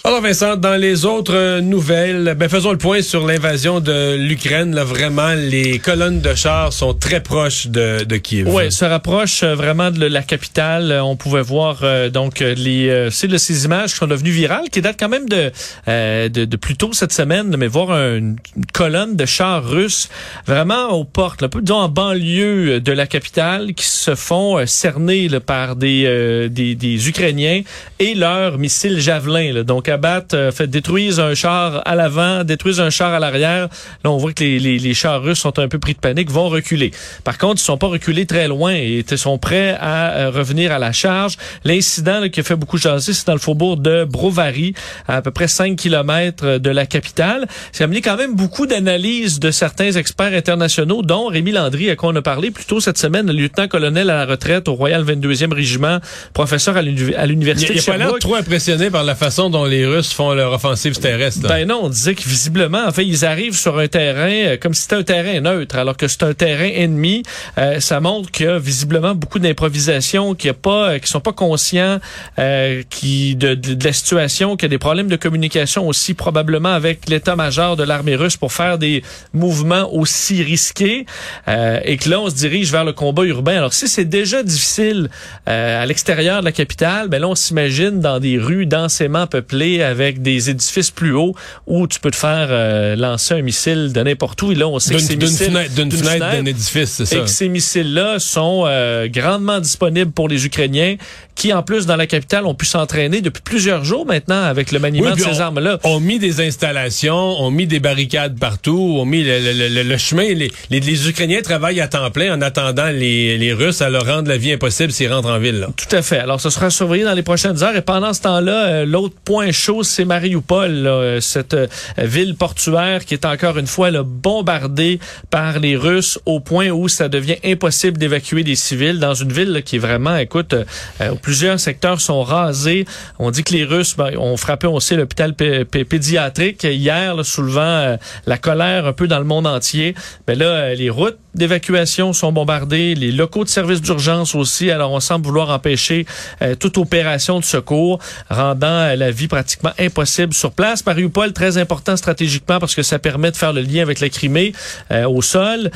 Alors 0.06 0.22
Vincent, 0.22 0.56
dans 0.56 0.77
les 0.77 1.03
autres 1.03 1.36
euh, 1.36 1.60
nouvelles, 1.60 2.34
ben 2.38 2.48
faisons 2.48 2.72
le 2.72 2.77
point 2.77 3.01
sur 3.01 3.27
l'invasion 3.27 3.82
de 3.82 4.15
l'Ukraine. 4.15 4.74
Là, 4.74 4.86
vraiment, 4.86 5.34
les 5.34 5.77
colonnes 5.77 6.22
de 6.22 6.34
chars 6.36 6.72
sont 6.72 6.94
très 6.94 7.22
proches 7.22 7.68
de, 7.68 8.06
de 8.06 8.15
Kiev. 8.15 8.48
Oui, 8.48 8.72
se 8.72 8.86
rapproche 8.86 9.44
euh, 9.44 9.56
vraiment 9.56 9.91
de 9.91 10.06
la 10.06 10.22
capitale. 10.24 10.94
Euh, 10.94 11.03
On 11.03 11.18
pouvait 11.18 11.41
voir 11.41 11.79
euh, 11.84 12.10
donc 12.10 12.39
les 12.39 13.10
c'est 13.12 13.38
ces 13.38 13.65
images 13.65 13.91
qui 13.91 13.98
sont 13.98 14.08
devenues 14.08 14.32
virales, 14.32 14.70
qui 14.72 14.82
datent 14.82 14.98
quand 14.98 15.10
même 15.10 15.27
de 15.27 15.51
euh, 15.89 16.29
de, 16.29 16.46
de 16.46 16.58
plus 16.58 16.77
tôt 16.77 16.94
cette 16.94 17.12
semaine, 17.12 17.53
mais 17.58 17.68
voir 17.68 17.91
un- 17.91 18.15
une, 18.15 18.38
colonne 18.74 19.18
de 19.18 19.25
chars 19.25 19.68
russes 19.70 20.08
vraiment 20.48 20.91
aux 20.91 21.03
portes, 21.03 21.41
là, 21.41 21.50
disons 21.62 21.75
en 21.75 21.89
banlieue 21.89 22.79
de 22.79 22.91
la 22.94 23.06
capitale, 23.06 23.74
qui 23.74 23.86
se 23.86 24.15
font 24.15 24.65
cerner 24.65 25.27
là, 25.27 25.41
par 25.41 25.75
des, 25.75 26.06
euh, 26.08 26.48
des 26.48 26.74
des 26.75 27.10
Ukrainiens 27.10 27.63
et 28.00 28.15
leurs 28.15 28.58
missiles 28.58 29.00
javelins. 29.01 29.51
Là. 29.51 29.63
Donc 29.63 29.88
abattent, 29.91 30.34
euh, 30.34 30.51
fait 30.51 30.67
détruisent 30.67 31.19
un 31.19 31.34
char 31.36 31.81
à 31.86 31.96
l'avant, 31.96 32.43
détruisent 32.43 32.79
un 32.79 32.89
char 32.89 33.13
à 33.13 33.19
l'arrière. 33.19 33.67
Là, 34.03 34.12
on 34.12 34.17
voit 34.17 34.34
que 34.34 34.43
les, 34.43 34.60
les, 34.60 34.79
les 34.79 34.93
chars 34.93 35.22
russes 35.22 35.39
sont 35.39 35.58
un 35.60 35.67
peu 35.67 35.79
pris 35.79 35.93
de 35.93 36.00
panique, 36.00 36.29
vont 36.31 36.50
reculer. 36.50 36.91
Par 37.24 37.38
contre, 37.38 37.62
ils 37.62 37.65
sont 37.65 37.77
pas 37.77 37.88
reculés 37.88 38.25
très 38.25 38.48
loin 38.48 38.74
et 38.74 39.03
sont 39.15 39.38
prêts 39.38 39.75
à 39.79 40.12
euh, 40.17 40.29
revenir 40.31 40.72
à 40.72 40.79
la 40.79 40.91
charge. 40.91 41.36
L'incident 41.65 42.29
qui 42.29 42.39
a 42.39 42.43
fait 42.43 42.55
beaucoup 42.55 42.77
jaser, 42.77 43.13
c'est 43.13 43.27
dans 43.27 43.34
le 43.34 43.39
faubourg 43.39 43.77
de 43.77 44.03
Brovary, 44.05 44.74
à, 45.08 45.17
à 45.17 45.22
peu 45.22 45.31
près 45.31 45.48
5 45.48 45.75
kilomètres 45.75 46.58
de 46.58 46.69
la 46.69 46.86
capitale. 46.86 47.48
C'est 47.72 47.84
amené 47.84 48.01
quand 48.01 48.17
même 48.17 48.36
beaucoup 48.36 48.65
d'analyses 48.65 49.39
de 49.39 49.51
certains 49.51 49.91
experts 49.91 50.34
internationaux, 50.34 51.01
dont 51.01 51.27
Rémi 51.27 51.51
Landry, 51.51 51.89
à 51.89 51.96
quoi 51.96 52.10
on 52.12 52.15
a 52.15 52.22
parlé 52.22 52.51
plus 52.51 52.65
tôt 52.65 52.79
cette 52.79 52.98
semaine, 52.98 53.27
le 53.27 53.34
lieutenant-colonel 53.34 54.10
à 54.10 54.17
la 54.17 54.25
retraite 54.25 54.67
au 54.67 54.74
Royal 54.74 55.03
22e 55.03 55.53
Régiment, 55.53 56.00
professeur 56.34 56.77
à 56.77 56.81
l'uni- 56.81 57.15
à 57.15 57.25
Il 57.25 57.29
l'Université 57.29 57.74
de 57.74 57.79
n'a 57.79 57.84
pas 57.86 57.91
l'air 57.91 58.00
Sherbrooke. 58.08 58.22
trop 58.22 58.36
impressionné 58.36 58.89
par 58.89 59.03
la 59.03 59.15
façon 59.15 59.50
dont 59.50 59.65
les, 59.65 59.78
les 59.79 59.86
Russes 59.86 60.12
font 60.12 60.33
leur 60.33 60.51
offensive 60.51 61.00
terrestre. 61.00 61.48
Ben 61.48 61.65
non, 61.65 61.79
on 61.83 61.89
disait 61.89 62.13
que 62.13 62.24
visiblement, 62.24 62.86
en 62.86 62.91
fait, 62.91 63.05
ils 63.05 63.24
arrivent 63.24 63.57
sur 63.57 63.77
un 63.79 63.88
terrain 63.88 64.29
euh, 64.29 64.57
comme 64.57 64.74
si 64.74 64.81
c'était 64.81 64.95
un 64.95 65.03
terrain 65.03 65.39
neutre, 65.39 65.77
alors 65.77 65.95
que 65.95 66.07
c'est 66.07 66.24
un 66.24 66.33
terrain 66.33 66.69
ennemi. 66.83 67.24
Euh, 67.57 67.79
ça 67.79 68.01
montre 68.01 68.29
qu'il 68.29 68.45
y 68.45 68.50
a 68.50 68.59
visiblement 68.59 69.15
beaucoup 69.15 69.39
d'improvisation, 69.39 70.36
qu'il 70.36 70.48
y 70.48 70.51
a 70.51 70.53
pas, 70.53 70.89
euh, 70.89 71.00
qu'ils 71.00 71.07
sont 71.07 71.21
pas 71.21 71.31
conscients 71.31 72.00
euh, 72.39 72.83
qui 72.89 73.36
de, 73.36 73.55
de, 73.55 73.74
de 73.74 73.86
la 73.86 73.93
situation, 73.93 74.57
qu'il 74.57 74.65
y 74.65 74.69
a 74.71 74.75
des 74.75 74.77
problèmes 74.77 75.07
de 75.07 75.15
communication 75.15 75.88
aussi 75.88 76.13
probablement 76.13 76.74
avec 76.74 77.07
l'état-major 77.07 77.77
de 77.77 77.83
l'armée 77.83 78.15
russe 78.15 78.36
pour 78.36 78.51
faire 78.51 78.77
des 78.77 79.01
mouvements 79.33 79.93
aussi 79.93 80.43
risqués, 80.43 81.05
euh, 81.48 81.79
et 81.86 81.95
que 81.98 82.09
là 82.09 82.19
on 82.19 82.29
se 82.29 82.36
dirige 82.36 82.69
vers 82.71 82.83
le 82.83 82.93
combat 82.93 83.24
urbain. 83.24 83.57
Alors 83.57 83.74
si 83.74 83.88
c'est 83.88 84.09
déjà 84.19 84.43
difficile 84.43 85.09
euh, 85.48 85.83
à 85.83 85.86
l'extérieur 85.86 86.41
de 86.41 86.45
la 86.45 86.51
capitale, 86.51 87.07
ben 87.07 87.19
là 87.21 87.29
on 87.29 87.36
s'imagine 87.36 88.01
dans 88.01 88.19
des 88.19 88.38
rues 88.38 88.65
densément 88.65 89.25
peuplées 89.27 89.68
avec 89.81 90.21
des 90.21 90.49
édifices 90.49 90.91
plus 90.91 91.13
hauts 91.13 91.35
où 91.67 91.88
tu 91.88 91.99
peux 91.99 92.11
te 92.11 92.15
faire 92.15 92.47
euh, 92.49 92.95
lancer 92.95 93.35
un 93.35 93.41
missile 93.41 93.91
de 93.93 94.01
n'importe 94.01 94.41
où. 94.41 94.51
Et 94.51 94.55
là 94.55 94.67
on 94.67 94.79
sait 94.79 94.95
que 94.95 94.99
ces 94.99 95.15
missiles 95.15 95.47
fenêtre, 95.51 95.73
d'une 95.75 95.91
fenêtre 95.91 96.31
d'un 96.31 96.45
édifice, 96.45 96.89
c'est 96.89 97.03
et 97.03 97.05
ça. 97.05 97.19
que 97.21 97.27
ces 97.29 97.49
missiles-là 97.49 98.19
sont 98.19 98.63
euh, 98.67 99.07
grandement 99.07 99.59
disponibles 99.59 100.11
pour 100.11 100.27
les 100.27 100.45
Ukrainiens, 100.45 100.95
qui 101.35 101.53
en 101.53 101.63
plus 101.63 101.85
dans 101.85 101.95
la 101.95 102.07
capitale 102.07 102.45
ont 102.45 102.53
pu 102.55 102.65
s'entraîner 102.65 103.21
depuis 103.21 103.41
plusieurs 103.43 103.83
jours 103.85 104.05
maintenant 104.05 104.43
avec 104.43 104.71
le 104.71 104.79
maniement 104.79 105.11
Oui, 105.11 105.15
de 105.15 105.21
ces 105.21 105.38
on- 105.38 105.41
armes-là. 105.41 105.79
ont 105.83 105.99
mis 105.99 106.19
des 106.19 106.41
installations, 106.45 107.41
ont 107.41 107.51
mis 107.51 107.67
des 107.67 107.79
barricades 107.79 108.38
partout, 108.39 108.97
ont 108.99 109.05
mis 109.05 109.23
le, 109.23 109.39
le- 109.39 109.69
le- 109.69 109.83
le 109.83 109.97
chemin. 109.97 110.23
Les, 110.33 110.51
les- 110.69 110.79
les 110.79 111.09
Ukrainiens 111.09 111.41
travaillent 111.41 111.81
à 111.81 111.88
temps 111.88 112.09
plein 112.11 112.35
en 112.35 112.41
attendant 112.41 112.88
les, 112.89 113.38
les 113.38 113.53
Russes 113.53 113.81
à 113.81 113.89
leur 113.89 114.05
rendre 114.05 114.27
la 114.29 114.38
vie 114.38 114.51
impossible 114.51 114.91
s'ils 114.91 115.11
rentrent 115.11 115.29
en 115.29 115.39
ville. 115.39 115.59
là. 115.59 115.67
Tout 115.75 115.95
à 115.95 116.01
fait. 116.01 116.19
Alors, 116.19 116.41
ce 116.41 116.49
sera 116.49 116.69
surveillé 116.69 117.03
dans 117.03 117.13
les 117.13 117.23
prochaines 117.23 117.61
heures. 117.63 117.75
Et 117.75 117.81
pendant 117.81 118.13
ce 118.13 118.21
temps-là, 118.21 118.65
euh, 118.67 118.85
l'autre 118.85 119.15
point 119.23 119.51
chaud, 119.60 119.84
c'est 119.84 120.06
Mariupol, 120.06 120.72
là, 120.72 120.89
euh, 120.89 121.22
cette 121.22 121.54
euh, 121.54 121.68
ville 121.98 122.36
portuaire 122.36 123.06
qui 123.06 123.13
est 123.13 123.25
encore 123.25 123.58
une 123.58 123.68
fois 123.68 123.92
là, 123.92 124.04
bombardée 124.04 125.00
par 125.30 125.60
les 125.60 125.75
Russes 125.75 126.18
au 126.25 126.39
point 126.39 126.70
où 126.70 126.88
ça 126.88 127.10
devient 127.10 127.36
impossible 127.44 127.98
d'évacuer 127.98 128.44
des 128.44 128.56
civils 128.56 129.00
dans 129.00 129.13
une 129.13 129.32
ville 129.32 129.51
là, 129.51 129.62
qui 129.62 129.75
est 129.75 129.80
vraiment, 129.80 130.16
écoute, 130.16 130.54
euh, 131.01 131.12
plusieurs 131.22 131.60
secteurs 131.60 132.00
sont 132.01 132.24
rasés. 132.24 132.86
On 133.20 133.32
dit 133.32 133.44
que 133.44 133.54
les 133.54 133.66
Russes 133.66 133.96
ben, 133.98 134.18
ont 134.18 134.38
frappé 134.38 134.68
aussi 134.68 134.96
l'hôpital 134.96 135.34
pé- 135.36 135.66
pé- 135.66 135.84
pédiatrique 135.86 136.63
hier, 136.63 137.16
là, 137.16 137.24
soulevant 137.24 137.62
euh, 137.62 137.98
la 138.25 138.38
colère 138.38 138.86
un 138.86 138.94
peu 138.94 139.08
dans 139.08 139.20
le 139.20 139.25
monde 139.25 139.46
entier. 139.46 139.94
Mais 140.28 140.36
là, 140.36 140.46
euh, 140.46 140.75
les 140.75 140.89
routes 140.89 141.18
d'évacuation 141.39 142.13
sont 142.13 142.31
bombardées, 142.31 142.93
les 142.93 143.12
locaux 143.12 143.43
de 143.43 143.50
services 143.50 143.81
d'urgence 143.81 144.36
aussi. 144.36 144.69
Alors, 144.69 144.91
on 144.91 145.00
semble 145.00 145.25
vouloir 145.25 145.50
empêcher 145.50 146.05
euh, 146.43 146.53
toute 146.53 146.77
opération 146.77 147.39
de 147.39 147.43
secours, 147.43 147.98
rendant 148.29 148.67
euh, 148.67 148.96
la 148.96 149.10
vie 149.10 149.27
pratiquement 149.27 149.72
impossible 149.79 150.36
sur 150.36 150.51
place. 150.51 150.86
Mariupol, 150.86 151.34
très 151.34 151.58
important 151.58 151.98
stratégiquement 151.98 152.60
parce 152.60 152.75
que 152.75 152.84
ça 152.84 153.00
permet 153.00 153.31
de 153.31 153.38
faire 153.38 153.53
le 153.53 153.62
lien 153.62 153.81
avec 153.81 154.00
la 154.00 154.10
Crimée 154.10 154.53
euh, 154.91 155.08
au 155.08 155.24
sol, 155.24 155.72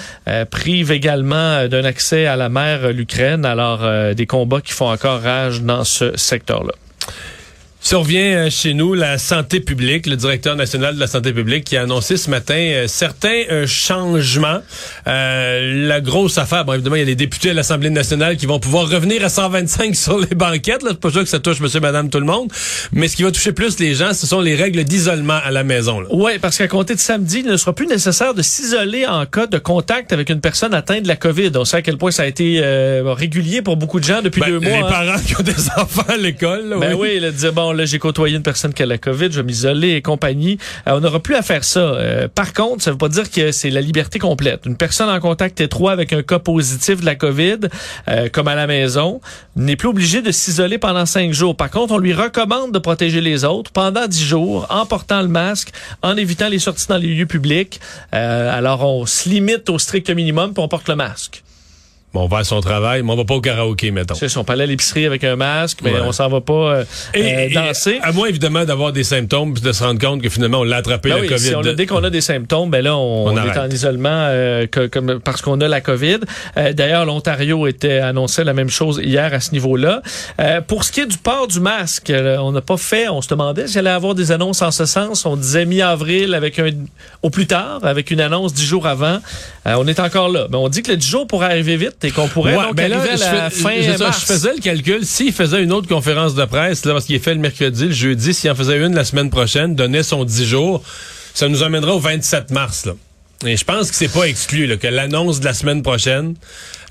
prive 0.51 0.91
également 0.91 1.67
d'un 1.67 1.85
accès 1.85 2.25
à 2.25 2.35
la 2.35 2.49
mer 2.49 2.91
l'Ukraine. 2.91 3.45
Alors, 3.45 4.13
des 4.13 4.25
combats 4.25 4.61
qui 4.61 4.73
font 4.73 4.91
encore 4.91 5.21
rage 5.21 5.61
dans 5.61 5.83
ce 5.83 6.15
secteur-là. 6.17 6.73
Revient 7.91 8.17
euh, 8.17 8.49
chez 8.49 8.73
nous, 8.73 8.95
la 8.95 9.19
santé 9.19 9.59
publique, 9.59 10.07
le 10.07 10.15
directeur 10.15 10.55
national 10.55 10.95
de 10.95 10.99
la 10.99 11.05
santé 11.05 11.31
publique 11.31 11.63
qui 11.63 11.77
a 11.77 11.83
annoncé 11.83 12.17
ce 12.17 12.27
matin 12.27 12.55
euh, 12.55 12.87
certains 12.87 13.43
euh, 13.51 13.67
changements. 13.67 14.61
Euh, 15.05 15.87
la 15.87 16.01
grosse 16.01 16.39
affaire, 16.39 16.65
bon 16.65 16.73
évidemment, 16.73 16.95
il 16.95 16.99
y 16.99 17.03
a 17.03 17.05
les 17.05 17.15
députés 17.15 17.51
à 17.51 17.53
l'Assemblée 17.53 17.91
nationale 17.91 18.35
qui 18.37 18.47
vont 18.47 18.59
pouvoir 18.59 18.89
revenir 18.89 19.23
à 19.23 19.29
125 19.29 19.95
sur 19.95 20.17
les 20.17 20.35
banquettes. 20.35 20.81
Là, 20.81 20.89
c'est 20.91 20.99
pas 20.99 21.11
sûr 21.11 21.21
que 21.21 21.29
ça 21.29 21.39
touche 21.39 21.59
monsieur, 21.59 21.81
madame, 21.81 22.09
tout 22.09 22.19
le 22.19 22.25
monde. 22.25 22.51
Mais 22.93 23.07
ce 23.07 23.15
qui 23.15 23.21
va 23.21 23.31
toucher 23.31 23.51
plus 23.51 23.77
les 23.79 23.93
gens, 23.93 24.13
ce 24.13 24.25
sont 24.25 24.41
les 24.41 24.55
règles 24.55 24.83
d'isolement 24.83 25.39
à 25.43 25.51
la 25.51 25.63
maison. 25.63 25.99
Là. 25.99 26.07
Oui, 26.11 26.39
parce 26.41 26.57
qu'à 26.57 26.67
compter 26.67 26.95
de 26.95 26.99
samedi, 26.99 27.41
il 27.41 27.45
ne 27.45 27.57
sera 27.57 27.73
plus 27.73 27.85
nécessaire 27.85 28.33
de 28.33 28.41
s'isoler 28.41 29.05
en 29.05 29.27
cas 29.27 29.45
de 29.45 29.59
contact 29.59 30.11
avec 30.13 30.31
une 30.31 30.41
personne 30.41 30.73
atteinte 30.73 31.03
de 31.03 31.07
la 31.07 31.15
COVID. 31.15 31.51
On 31.55 31.65
sait 31.65 31.77
à 31.77 31.81
quel 31.83 31.97
point 31.97 32.09
ça 32.09 32.23
a 32.23 32.25
été 32.25 32.59
euh, 32.63 33.13
régulier 33.13 33.61
pour 33.61 33.77
beaucoup 33.77 33.99
de 33.99 34.05
gens 34.05 34.23
depuis 34.23 34.41
Ben, 34.41 34.47
deux 34.47 34.59
mois. 34.59 34.69
les 34.69 34.83
hein. 34.83 34.87
parents 34.89 35.19
qui 35.23 35.39
ont 35.39 35.43
des 35.43 35.69
enfants 35.77 36.05
à 36.07 36.17
l'école. 36.17 36.75
Ben 36.79 36.95
oui, 36.95 37.13
il 37.17 37.25
a 37.25 37.31
dit 37.31 37.45
bon 37.53 37.72
là 37.73 37.85
j'ai 37.85 37.99
côtoyé 37.99 38.35
une 38.35 38.43
personne 38.43 38.73
qui 38.73 38.83
a 38.83 38.85
la 38.85 38.97
COVID, 38.97 39.31
je 39.31 39.41
vais 39.41 39.43
m'isoler 39.43 39.91
et 39.91 40.01
compagnie. 40.01 40.57
Euh, 40.87 40.93
on 40.93 40.99
n'aura 40.99 41.19
plus 41.19 41.35
à 41.35 41.41
faire 41.41 41.63
ça. 41.63 41.79
Euh, 41.79 42.27
par 42.27 42.53
contre, 42.53 42.83
ça 42.83 42.91
veut 42.91 42.97
pas 42.97 43.09
dire 43.09 43.29
que 43.29 43.51
c'est 43.51 43.69
la 43.69 43.81
liberté 43.81 44.19
complète. 44.19 44.61
Une 44.65 44.77
personne 44.77 45.09
en 45.09 45.19
contact 45.19 45.61
étroit 45.61 45.91
avec 45.91 46.13
un 46.13 46.23
cas 46.23 46.39
positif 46.39 47.01
de 47.01 47.05
la 47.05 47.15
COVID, 47.15 47.59
euh, 48.07 48.29
comme 48.31 48.47
à 48.47 48.55
la 48.55 48.67
maison, 48.67 49.21
n'est 49.55 49.75
plus 49.75 49.89
obligée 49.89 50.21
de 50.21 50.31
s'isoler 50.31 50.77
pendant 50.77 51.05
cinq 51.05 51.33
jours. 51.33 51.55
Par 51.55 51.69
contre, 51.69 51.93
on 51.93 51.97
lui 51.97 52.13
recommande 52.13 52.71
de 52.71 52.79
protéger 52.79 53.21
les 53.21 53.45
autres 53.45 53.71
pendant 53.71 54.07
dix 54.07 54.23
jours 54.23 54.65
en 54.69 54.85
portant 54.85 55.21
le 55.21 55.27
masque, 55.27 55.71
en 56.01 56.15
évitant 56.17 56.49
les 56.49 56.59
sorties 56.59 56.87
dans 56.87 56.97
les 56.97 57.13
lieux 57.13 57.25
publics. 57.25 57.79
Euh, 58.13 58.57
alors 58.57 58.83
on 58.83 59.05
se 59.05 59.29
limite 59.29 59.69
au 59.69 59.79
strict 59.79 60.09
minimum 60.09 60.53
puis 60.53 60.63
on 60.63 60.67
porte 60.67 60.87
le 60.87 60.95
masque. 60.95 61.42
Bon, 62.13 62.25
on 62.25 62.27
va 62.27 62.37
à 62.39 62.43
son 62.43 62.61
travail, 62.61 63.01
mais 63.01 63.11
on 63.11 63.15
va 63.15 63.25
pas 63.25 63.33
au 63.33 63.41
karaoké, 63.41 63.89
mettons. 63.89 64.13
C'est 64.13 64.29
ça, 64.29 64.39
on 64.39 64.43
peut 64.43 64.53
aller 64.53 64.63
à 64.63 64.67
l'épicerie 64.67 65.05
avec 65.07 65.23
un 65.23 65.35
masque, 65.35 65.79
mais 65.83 65.91
Ouais. 65.93 65.99
on 66.05 66.11
s'en 66.11 66.29
va 66.29 66.41
pas 66.41 66.53
euh, 66.53 66.83
euh, 67.15 67.49
danser. 67.53 67.99
à 68.03 68.11
moins 68.11 68.27
évidemment 68.27 68.65
d'avoir 68.65 68.93
des 68.93 69.03
symptômes 69.03 69.53
puis 69.53 69.63
de 69.63 69.71
se 69.71 69.83
rendre 69.83 69.99
compte 69.99 70.21
que 70.21 70.29
finalement 70.29 70.59
on 70.59 70.63
l'a 70.63 70.77
attrapé 70.77 71.09
Ben 71.09 71.15
la 71.15 71.21
oui, 71.21 71.27
COVID. 71.27 71.39
si 71.39 71.55
on 71.55 71.61
a, 71.61 71.73
dès 71.73 71.85
qu'on 71.87 72.03
a 72.03 72.09
des 72.11 72.21
symptômes, 72.21 72.69
ben 72.69 72.83
là, 72.83 72.95
on, 72.95 73.27
On 73.29 73.33
on 73.37 73.37
est 73.45 73.57
en 73.57 73.67
isolement 73.69 74.09
euh, 74.29 74.67
que- 74.67 74.85
comme, 74.85 75.19
parce 75.21 75.41
qu'on 75.41 75.59
a 75.61 75.67
la 75.67 75.81
COVID. 75.81 76.19
D'ailleurs, 76.73 77.05
l'Ontario 77.05 77.65
était 77.67 77.97
annoncé 77.99 78.43
la 78.43 78.53
même 78.53 78.69
chose 78.69 79.01
hier 79.03 79.33
à 79.33 79.39
ce 79.39 79.51
niveau-là. 79.51 80.01
Euh, 80.39 80.61
pour 80.61 80.83
ce 80.83 80.91
qui 80.91 80.99
est 81.01 81.05
du 81.07 81.17
port 81.17 81.47
du 81.47 81.59
masque, 81.59 82.11
on 82.15 82.51
n'a 82.51 82.61
pas 82.61 82.77
fait, 82.77 83.09
on 83.09 83.21
se 83.21 83.27
demandait 83.29 83.67
s'il 83.67 83.79
allait 83.79 83.89
avoir 83.89 84.13
des 84.13 84.31
annonces 84.31 84.61
en 84.61 84.71
ce 84.71 84.85
sens. 84.85 85.25
On 85.25 85.35
disait 85.35 85.65
mi-avril 85.65 86.35
avec 86.35 86.59
un 86.59 86.69
au 87.23 87.29
plus 87.31 87.47
tard, 87.47 87.79
avec 87.83 88.11
une 88.11 88.21
annonce 88.21 88.53
dix 88.53 88.65
jours 88.65 88.85
avant. 88.85 89.17
Euh, 89.65 89.75
on 89.77 89.87
est 89.87 89.99
encore 89.99 90.29
là. 90.29 90.47
Mais 90.49 90.57
on 90.57 90.67
dit 90.67 90.83
que 90.83 90.91
le 90.91 90.97
10 90.97 91.07
jours 91.07 91.27
pourrait 91.27 91.45
arriver 91.47 91.77
vite 91.77 92.03
et 92.03 92.11
qu'on 92.11 92.27
pourrait 92.27 92.55
Ouais, 92.57 92.63
donc 92.65 92.75
ben 92.75 92.89
là, 92.89 92.97
arriver 92.99 93.13
à 93.13 93.15
je 93.15 93.35
la 93.35 93.49
fin 93.49 93.81
je, 93.81 93.91
ça, 93.97 94.05
mars. 94.05 94.21
je 94.21 94.25
faisais 94.25 94.53
le 94.53 94.59
calcul. 94.59 95.05
S'il 95.05 95.31
faisait 95.31 95.63
une 95.63 95.71
autre 95.71 95.87
conférence 95.87 96.35
de 96.35 96.43
presse, 96.45 96.83
là, 96.85 96.93
parce 96.93 97.05
qu'il 97.05 97.15
est 97.15 97.19
fait 97.19 97.33
le 97.33 97.39
mercredi, 97.39 97.85
le 97.85 97.91
jeudi, 97.91 98.33
s'il 98.33 98.51
en 98.51 98.55
faisait 98.55 98.77
une 98.77 98.93
la 98.93 99.05
semaine 99.05 99.29
prochaine, 99.29 99.75
donnait 99.75 100.03
son 100.03 100.25
10 100.25 100.45
jours, 100.45 100.83
ça 101.33 101.47
nous 101.47 101.63
amènera 101.63 101.95
au 101.95 101.99
27 101.99 102.51
mars. 102.51 102.85
Là. 102.85 102.93
Et 103.45 103.57
je 103.57 103.63
pense 103.65 103.89
que 103.89 103.95
c'est 103.95 104.11
pas 104.11 104.25
exclu 104.25 104.67
là, 104.67 104.77
que 104.77 104.87
l'annonce 104.87 105.39
de 105.39 105.45
la 105.45 105.53
semaine 105.53 105.81
prochaine 105.81 106.35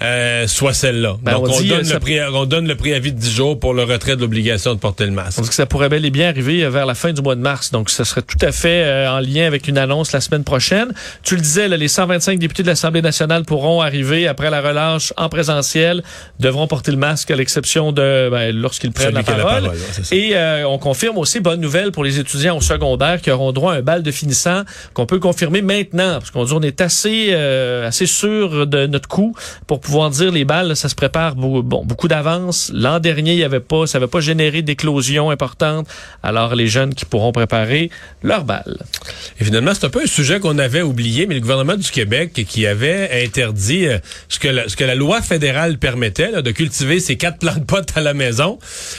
euh, 0.02 0.46
soit 0.46 0.72
celle-là. 0.74 1.16
Ben, 1.22 1.32
Donc 1.32 1.48
on 1.48 1.52
on, 1.52 1.60
dit, 1.60 1.68
donne 1.68 1.80
euh, 1.80 1.84
ça- 1.84 1.94
le 1.94 2.00
pré- 2.00 2.24
on 2.26 2.44
donne 2.46 2.66
le 2.66 2.74
préavis 2.74 3.12
de 3.12 3.18
10 3.18 3.30
jours 3.32 3.58
pour 3.60 3.72
le 3.74 3.84
retrait 3.84 4.16
de 4.16 4.20
l'obligation 4.20 4.74
de 4.74 4.78
porter 4.78 5.04
le 5.06 5.12
masque. 5.12 5.38
On 5.38 5.42
dit 5.42 5.48
que 5.48 5.54
ça 5.54 5.66
pourrait 5.66 5.88
bel 5.88 6.04
et 6.04 6.10
bien 6.10 6.28
arriver 6.28 6.64
euh, 6.64 6.70
vers 6.70 6.86
la 6.86 6.94
fin 6.94 7.12
du 7.12 7.22
mois 7.22 7.34
de 7.36 7.40
mars. 7.40 7.70
Donc, 7.70 7.90
ce 7.90 8.04
serait 8.04 8.22
tout 8.22 8.38
à 8.44 8.52
fait 8.52 8.82
euh, 8.84 9.10
en 9.10 9.20
lien 9.20 9.46
avec 9.46 9.68
une 9.68 9.78
annonce 9.78 10.12
la 10.12 10.20
semaine 10.20 10.44
prochaine. 10.44 10.92
Tu 11.22 11.36
le 11.36 11.40
disais, 11.40 11.68
là, 11.68 11.76
les 11.76 11.88
125 11.88 12.38
députés 12.38 12.62
de 12.62 12.68
l'Assemblée 12.68 13.02
nationale 13.02 13.44
pourront 13.44 13.80
arriver 13.80 14.26
après 14.26 14.50
la 14.50 14.60
relâche 14.60 15.12
en 15.16 15.28
présentiel, 15.28 16.02
devront 16.40 16.66
porter 16.66 16.90
le 16.90 16.96
masque 16.98 17.30
à 17.30 17.36
l'exception 17.36 17.92
de 17.92 18.28
ben, 18.30 18.54
lorsqu'ils 18.56 18.90
prennent 18.92 19.14
la 19.14 19.22
parole. 19.22 19.70
et 20.10 20.30
euh, 20.34 20.66
on 20.66 20.78
confirme 20.78 21.18
aussi, 21.18 21.40
bonne 21.40 21.60
nouvelle 21.60 21.92
pour 21.92 22.02
les 22.04 22.18
étudiants 22.18 22.56
au 22.56 22.60
secondaire 22.60 23.20
qui 23.20 23.30
auront 23.30 23.52
droit 23.52 23.74
à 23.74 23.76
un 23.76 23.82
bal 23.82 24.02
de 24.02 24.10
finissant 24.10 24.62
qu'on 24.94 25.06
peut 25.06 25.18
confirmer 25.20 25.62
maintenant. 25.62 26.14
Parce 26.18 26.30
qu'on 26.30 26.44
dit 26.44 26.52
on 26.54 26.62
est 26.62 26.80
assez, 26.80 27.28
euh, 27.30 27.86
assez 27.86 28.06
sûr 28.06 28.66
de 28.66 28.86
notre 28.86 29.08
coup 29.08 29.34
pour 29.66 29.78
pouvoir 29.80 29.91
dire 30.11 30.33
les 30.33 30.44
balles, 30.44 30.76
ça 30.76 30.88
se 30.88 30.94
prépare 30.94 31.35
bon, 31.37 31.85
beaucoup 31.85 32.09
d'avance. 32.09 32.70
L'an 32.74 32.98
dernier, 32.98 33.33
il 33.33 33.38
y 33.38 33.44
avait 33.44 33.61
pas, 33.61 33.87
ça 33.87 33.98
n'avait 33.98 34.11
pas 34.11 34.20
généré 34.20 34.62
d'éclosion 34.62 35.31
importante. 35.31 35.87
Alors 36.22 36.55
les 36.55 36.66
jeunes 36.66 36.94
qui 36.94 37.05
pourront 37.05 37.33
préparer 37.33 37.90
leurs 38.22 38.44
balles. 38.44 38.78
Et 39.40 39.44
finalement, 39.44 39.72
c'est 39.74 39.87
un 39.87 39.90
peu 39.90 40.02
un 40.02 40.07
sujet 40.07 40.40
qu'on 40.40 40.59
avait 40.59 40.83
oublié, 40.83 41.26
mais 41.26 41.35
le 41.35 41.40
gouvernement 41.40 41.76
du 41.76 41.90
Québec 41.90 42.33
qui 42.48 42.66
avait 42.66 43.24
interdit 43.24 43.87
euh, 43.87 43.98
ce, 44.28 44.38
que 44.38 44.48
la, 44.48 44.68
ce 44.68 44.76
que 44.76 44.85
la 44.85 44.94
loi 44.94 45.22
fédérale 45.22 45.78
permettait, 45.78 46.31
là, 46.31 46.42
de 46.42 46.50
cultiver 46.50 47.00
ces 47.00 47.16
quatre 47.16 47.38
plants 47.38 47.57
de 47.57 47.64
potes 47.64 47.92
à 47.94 48.00
la 48.00 48.14
maison. 48.14 48.59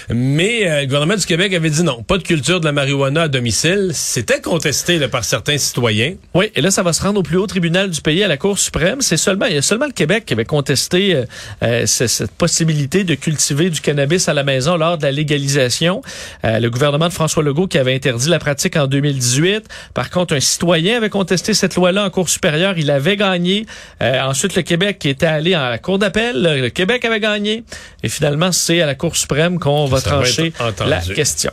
Mais 0.10 0.70
euh, 0.70 0.82
le 0.82 0.86
gouvernement 0.86 1.16
du 1.16 1.26
Québec 1.26 1.54
avait 1.54 1.70
dit 1.70 1.84
non, 1.84 2.04
pas 2.04 2.18
de 2.18 2.24
culture 2.24 2.60
de 2.60 2.66
la 2.66 2.72
marijuana 2.72 3.24
à 3.24 3.28
domicile. 3.28 3.92
C'était 3.94 4.42
contesté 4.42 4.98
là, 5.00 5.08
par 5.08 5.24
certains 5.24 5.58
citoyens. 5.58 6.16
Oui, 6.34 6.52
et 6.56 6.62
là, 6.62 6.72
ça 6.72 6.84
va 6.84 6.94
se 6.94 7.02
rendre 7.02 7.20
au 7.20 7.24
plus 7.24 7.38
haut 7.38 7.48
tribunal 7.48 7.90
du 7.90 8.02
pays, 8.02 8.24
à 8.24 8.28
la 8.28 8.38
Cour 8.38 8.60
suprême. 8.60 9.02
C'est 9.02 9.18
seulement, 9.18 9.46
il 9.46 9.56
y 9.56 9.58
a 9.58 9.62
seulement 9.62 9.86
le 9.86 9.92
Québec 9.92 10.26
qui 10.26 10.34
avait 10.34 10.46
contesté 10.46 10.83
euh, 11.16 11.26
euh, 11.64 11.86
ce- 11.86 12.08
cette 12.08 12.32
possibilité 12.32 13.04
de 13.04 13.16
cultiver 13.16 13.70
du 13.70 13.82
cannabis 13.82 14.28
à 14.30 14.34
la 14.34 14.44
maison 14.44 14.76
lors 14.78 14.98
de 14.98 15.04
la 15.04 15.12
légalisation. 15.12 16.02
Euh, 16.46 16.60
le 16.60 16.70
gouvernement 16.70 17.08
de 17.08 17.14
François 17.14 17.44
Legault 17.44 17.68
qui 17.68 17.78
avait 17.78 17.94
interdit 17.96 18.30
la 18.30 18.40
pratique 18.40 18.76
en 18.76 18.88
2018. 18.88 19.66
Par 19.94 20.10
contre, 20.10 20.34
un 20.36 20.40
citoyen 20.40 20.98
avait 20.98 21.10
contesté 21.10 21.54
cette 21.54 21.76
loi-là 21.76 22.06
en 22.06 22.10
Cour 22.10 22.30
supérieure. 22.30 22.76
Il 22.78 22.90
avait 22.92 23.18
gagné. 23.18 23.66
Euh, 24.02 24.22
ensuite, 24.22 24.56
le 24.56 24.62
Québec 24.62 25.00
qui 25.00 25.10
était 25.10 25.26
allé 25.26 25.54
à 25.54 25.70
la 25.70 25.78
Cour 25.78 26.00
d'appel. 26.00 26.42
Le 26.62 26.70
Québec 26.70 27.06
avait 27.06 27.20
gagné. 27.20 27.64
Et 28.04 28.10
finalement, 28.10 28.52
c'est 28.52 28.82
à 28.82 28.86
la 28.86 28.96
Cour 28.96 29.16
suprême 29.16 29.60
qu'on 29.60 29.86
va 29.86 30.00
Ça 30.00 30.10
trancher 30.10 30.54
la 30.90 30.98
question. 31.16 31.52